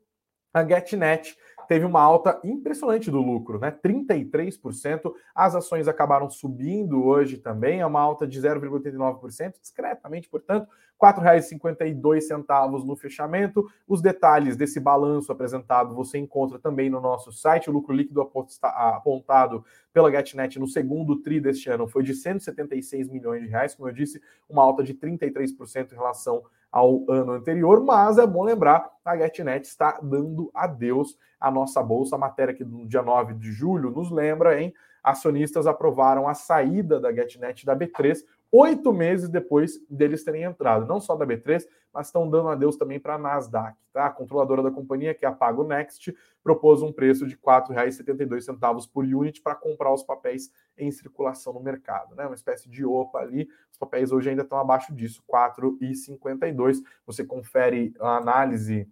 a 0.53 0.63
GetNet 0.63 1.35
teve 1.67 1.85
uma 1.85 2.01
alta 2.01 2.39
impressionante 2.43 3.09
do 3.09 3.21
lucro, 3.21 3.59
né? 3.59 3.71
33%. 3.71 5.13
As 5.33 5.55
ações 5.55 5.87
acabaram 5.87 6.29
subindo 6.29 7.03
hoje 7.03 7.37
também, 7.37 7.81
é 7.81 7.85
uma 7.85 8.01
alta 8.01 8.27
de 8.27 8.39
0,89%, 8.39 9.53
discretamente, 9.61 10.29
portanto, 10.29 10.67
R$ 11.01 11.11
4,52 11.11 12.85
no 12.85 12.95
fechamento. 12.95 13.65
Os 13.87 14.01
detalhes 14.01 14.55
desse 14.55 14.79
balanço 14.79 15.31
apresentado 15.31 15.93
você 15.93 16.17
encontra 16.17 16.57
também 16.59 16.89
no 16.89 17.01
nosso 17.01 17.31
site. 17.31 17.69
O 17.69 17.73
lucro 17.73 17.93
líquido 17.93 18.21
apontado 18.61 19.65
pela 19.91 20.11
GetNet 20.11 20.59
no 20.59 20.67
segundo 20.67 21.21
TRI 21.21 21.41
deste 21.41 21.69
ano 21.69 21.87
foi 21.87 22.03
de 22.03 22.13
176 22.13 23.09
milhões 23.09 23.41
de 23.41 23.47
reais, 23.47 23.75
como 23.75 23.89
eu 23.89 23.93
disse, 23.93 24.21
uma 24.49 24.63
alta 24.63 24.83
de 24.83 24.93
33% 24.93 25.91
em 25.91 25.95
relação 25.95 26.43
ao 26.73 27.05
ano 27.07 27.33
anterior, 27.33 27.83
mas 27.83 28.17
é 28.17 28.25
bom 28.25 28.43
lembrar, 28.43 28.89
a 29.05 29.15
GetNet 29.15 29.67
está 29.67 29.99
dando 30.01 30.49
adeus 30.55 31.15
à 31.39 31.51
nossa 31.51 31.83
bolsa. 31.83 32.15
A 32.15 32.19
matéria 32.19 32.51
aqui 32.51 32.63
do 32.63 32.87
dia 32.87 33.03
9 33.03 33.35
de 33.35 33.51
julho 33.51 33.91
nos 33.91 34.09
lembra, 34.09 34.59
hein? 34.59 34.73
Acionistas 35.03 35.67
aprovaram 35.67 36.27
a 36.27 36.33
saída 36.33 36.99
da 36.99 37.13
GetNet 37.13 37.63
da 37.63 37.75
B3 37.75 38.23
oito 38.53 38.93
meses 38.93 39.29
depois 39.29 39.79
deles 39.89 40.23
terem 40.23 40.43
entrado, 40.43 40.85
não 40.85 40.99
só 40.99 41.15
da 41.15 41.25
B3, 41.25 41.65
mas 41.93 42.07
estão 42.07 42.29
dando 42.29 42.49
adeus 42.49 42.75
também 42.75 42.99
para 42.99 43.15
a 43.15 43.17
Nasdaq. 43.17 43.77
Tá? 43.93 44.07
A 44.07 44.09
controladora 44.09 44.63
da 44.63 44.71
companhia, 44.71 45.13
que 45.13 45.25
é 45.25 45.27
a 45.27 45.31
Pago 45.31 45.63
Next, 45.63 46.15
propôs 46.43 46.81
um 46.81 46.91
preço 46.91 47.27
de 47.27 47.35
R$ 47.35 47.41
4,72 47.45 48.89
por 48.91 49.05
unit 49.05 49.41
para 49.41 49.55
comprar 49.55 49.93
os 49.93 50.03
papéis 50.03 50.51
em 50.77 50.91
circulação 50.91 51.53
no 51.53 51.59
mercado. 51.59 52.15
Né? 52.15 52.25
Uma 52.25 52.35
espécie 52.35 52.67
de 52.69 52.83
OPA 52.83 53.19
ali. 53.19 53.47
Os 53.71 53.77
papéis 53.77 54.11
hoje 54.11 54.29
ainda 54.29 54.41
estão 54.41 54.57
abaixo 54.57 54.93
disso, 54.93 55.23
R$ 55.31 55.37
4,52. 55.37 56.81
Você 57.05 57.23
confere 57.23 57.93
a 57.99 58.17
análise 58.17 58.89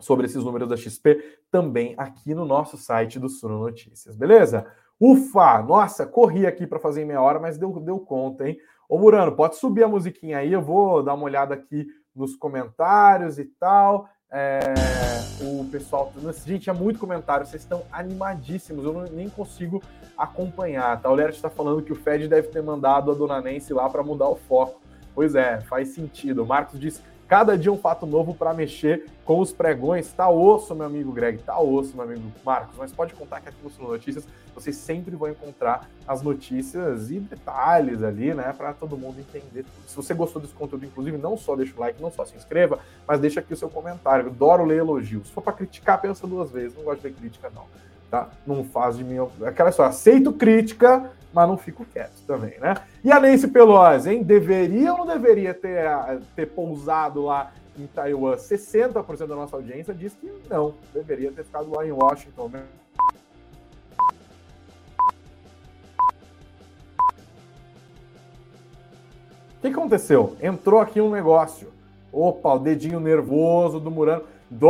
sobre 0.00 0.26
esses 0.26 0.44
números 0.44 0.68
da 0.68 0.76
XP 0.76 1.40
também 1.50 1.94
aqui 1.98 2.34
no 2.34 2.44
nosso 2.44 2.76
site 2.76 3.18
do 3.18 3.28
Suno 3.28 3.58
Notícias, 3.58 4.16
beleza? 4.16 4.66
Ufa! 5.00 5.62
Nossa, 5.62 6.06
corri 6.06 6.46
aqui 6.46 6.66
para 6.66 6.78
fazer 6.78 7.02
em 7.02 7.04
meia 7.04 7.22
hora, 7.22 7.38
mas 7.38 7.58
deu, 7.58 7.72
deu 7.80 7.98
conta, 7.98 8.48
hein? 8.48 8.58
Ô 8.88 8.98
Murano, 8.98 9.36
pode 9.36 9.56
subir 9.56 9.84
a 9.84 9.88
musiquinha 9.88 10.38
aí, 10.38 10.52
eu 10.52 10.62
vou 10.62 11.02
dar 11.02 11.14
uma 11.14 11.24
olhada 11.24 11.54
aqui 11.54 11.86
nos 12.18 12.36
comentários 12.36 13.38
e 13.38 13.44
tal. 13.44 14.08
É, 14.30 14.60
o 15.40 15.64
pessoal. 15.70 16.12
Gente, 16.44 16.68
é 16.68 16.72
muito 16.72 16.98
comentário, 16.98 17.46
vocês 17.46 17.62
estão 17.62 17.82
animadíssimos, 17.90 18.84
eu 18.84 18.92
não, 18.92 19.04
nem 19.04 19.28
consigo 19.28 19.82
acompanhar. 20.16 21.00
Tá? 21.00 21.10
O 21.10 21.14
Leret 21.14 21.36
está 21.36 21.48
falando 21.48 21.82
que 21.82 21.92
o 21.92 21.96
Fed 21.96 22.28
deve 22.28 22.48
ter 22.48 22.62
mandado 22.62 23.10
a 23.10 23.14
dona 23.14 23.40
Nancy 23.40 23.72
lá 23.72 23.88
para 23.88 24.02
mudar 24.02 24.28
o 24.28 24.36
foco. 24.36 24.80
Pois 25.14 25.34
é, 25.34 25.60
faz 25.62 25.88
sentido. 25.88 26.42
O 26.42 26.46
Marcos 26.46 26.78
disse 26.78 27.00
Cada 27.28 27.58
dia 27.58 27.70
um 27.70 27.76
fato 27.76 28.06
novo 28.06 28.32
para 28.32 28.54
mexer 28.54 29.04
com 29.22 29.38
os 29.38 29.52
pregões. 29.52 30.10
Tá 30.10 30.30
osso, 30.30 30.74
meu 30.74 30.86
amigo 30.86 31.12
Greg, 31.12 31.38
tá 31.42 31.60
osso, 31.60 31.94
meu 31.94 32.06
amigo 32.06 32.32
Marcos. 32.42 32.74
Mas 32.78 32.90
pode 32.90 33.12
contar 33.12 33.42
que 33.42 33.50
aqui 33.50 33.58
no 33.62 33.68
Suno 33.68 33.88
Notícias 33.88 34.26
vocês 34.54 34.74
sempre 34.74 35.14
vão 35.14 35.28
encontrar 35.28 35.88
as 36.06 36.22
notícias 36.22 37.10
e 37.10 37.20
detalhes 37.20 38.02
ali, 38.02 38.32
né, 38.32 38.54
para 38.56 38.72
todo 38.72 38.96
mundo 38.96 39.20
entender 39.20 39.62
tudo. 39.62 39.86
Se 39.86 39.94
você 39.94 40.14
gostou 40.14 40.40
desse 40.40 40.54
conteúdo, 40.54 40.86
inclusive, 40.86 41.18
não 41.18 41.36
só 41.36 41.54
deixa 41.54 41.74
o 41.76 41.80
like, 41.80 42.00
não 42.00 42.10
só 42.10 42.24
se 42.24 42.34
inscreva, 42.34 42.78
mas 43.06 43.20
deixa 43.20 43.40
aqui 43.40 43.52
o 43.52 43.56
seu 43.56 43.68
comentário. 43.68 44.28
Adoro 44.28 44.64
ler 44.64 44.78
elogios. 44.78 45.28
Se 45.28 45.32
for 45.34 45.42
para 45.42 45.52
criticar, 45.52 46.00
pensa 46.00 46.26
duas 46.26 46.50
vezes. 46.50 46.76
Não 46.76 46.82
gosto 46.82 47.02
de 47.02 47.14
crítica, 47.14 47.52
não. 47.54 47.64
Tá? 48.10 48.30
Não 48.46 48.64
faz 48.64 48.96
de 48.96 49.04
mim 49.04 49.18
aquela 49.44 49.70
só 49.70 49.84
aceito 49.84 50.32
crítica, 50.32 51.10
mas 51.32 51.48
não 51.48 51.56
fico 51.56 51.84
quieto 51.84 52.22
também, 52.26 52.58
né? 52.58 52.74
E 53.04 53.12
a 53.12 53.20
Nancy 53.20 53.48
Pelosi, 53.48 54.10
hein? 54.10 54.22
Deveria 54.22 54.92
ou 54.92 54.98
não 54.98 55.06
deveria 55.06 55.52
ter, 55.52 55.84
ter 56.34 56.46
pousado 56.46 57.22
lá 57.22 57.52
em 57.78 57.86
Taiwan? 57.86 58.36
60% 58.36 59.26
da 59.26 59.36
nossa 59.36 59.56
audiência 59.56 59.94
diz 59.94 60.14
que 60.14 60.32
não, 60.48 60.74
deveria 60.92 61.30
ter 61.30 61.44
ficado 61.44 61.70
lá 61.74 61.86
em 61.86 61.92
Washington. 61.92 62.48
Né? 62.48 62.62
O 69.58 69.60
que 69.60 69.66
aconteceu? 69.68 70.36
Entrou 70.40 70.80
aqui 70.80 71.00
um 71.00 71.10
negócio. 71.10 71.72
Opa, 72.12 72.54
o 72.54 72.58
dedinho 72.58 73.00
nervoso 73.00 73.78
do 73.78 73.90
Murano. 73.90 74.22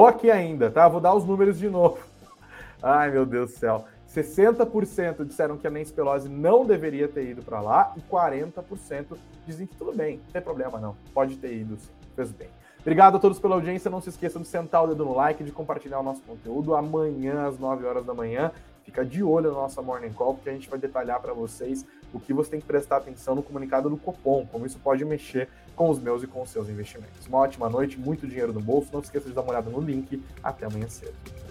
Aqui 0.09 0.31
ainda, 0.31 0.71
tá? 0.71 0.88
Vou 0.88 1.01
dar 1.01 1.14
os 1.14 1.25
números 1.25 1.59
de 1.59 1.68
novo. 1.68 1.99
Ai, 2.83 3.11
meu 3.11 3.25
Deus 3.25 3.53
do 3.53 3.59
céu. 3.59 3.85
60% 4.22 5.24
disseram 5.24 5.57
que 5.57 5.66
a 5.66 5.70
Nancy 5.70 5.92
Pelosi 5.92 6.28
não 6.28 6.64
deveria 6.64 7.09
ter 7.09 7.28
ido 7.28 7.42
para 7.42 7.61
lá 7.61 7.94
e 7.96 8.00
40% 8.00 9.16
dizem 9.46 9.66
que 9.66 9.76
tudo 9.76 9.92
bem, 9.92 10.16
não 10.24 10.33
tem 10.33 10.42
problema 10.42 10.78
não, 10.78 10.96
pode 11.12 11.37
ter 11.37 11.54
ido 11.54 11.76
sim, 11.76 11.90
fez 12.14 12.33
bem. 12.33 12.48
Obrigado 12.81 13.16
a 13.16 13.20
todos 13.20 13.38
pela 13.38 13.57
audiência, 13.57 13.90
não 13.90 14.00
se 14.00 14.09
esqueçam 14.09 14.40
de 14.40 14.48
sentar 14.48 14.85
o 14.85 14.87
dedo 14.87 15.04
no 15.04 15.14
like, 15.14 15.42
de 15.42 15.52
compartilhar 15.52 15.98
o 15.98 16.02
nosso 16.02 16.22
conteúdo. 16.22 16.74
Amanhã, 16.74 17.46
às 17.46 17.59
9 17.59 17.85
horas 17.85 18.07
da 18.07 18.14
manhã, 18.14 18.52
fica 18.85 19.04
de 19.04 19.22
olho 19.22 19.50
na 19.50 19.59
nossa 19.59 19.83
Morning 19.83 20.12
Call, 20.12 20.35
porque 20.35 20.48
a 20.48 20.52
gente 20.52 20.70
vai 20.70 20.78
detalhar 20.78 21.20
para 21.20 21.35
vocês 21.35 21.85
o 22.14 22.18
que 22.18 22.33
você 22.33 22.52
tem 22.52 22.61
que 22.61 22.66
prestar 22.66 22.98
atenção 22.98 23.35
no 23.35 23.42
comunicado 23.42 23.90
do 23.90 23.96
Copom, 23.98 24.46
como 24.46 24.64
isso 24.64 24.78
pode 24.78 25.04
mexer 25.04 25.48
com 25.76 25.90
os 25.90 25.98
meus 25.98 26.22
e 26.22 26.26
com 26.26 26.40
os 26.40 26.50
seus 26.50 26.68
investimentos. 26.68 27.26
Uma 27.26 27.38
ótima 27.38 27.68
noite, 27.68 27.98
muito 27.98 28.26
dinheiro 28.26 28.52
no 28.52 28.61
bolso, 28.61 28.90
não 28.92 29.00
se 29.00 29.09
esqueça 29.09 29.28
de 29.28 29.35
dar 29.35 29.42
uma 29.42 29.50
olhada 29.50 29.68
no 29.68 29.81
link. 29.81 30.22
Até 30.42 30.64
amanhã 30.64 30.88
cedo. 30.88 31.47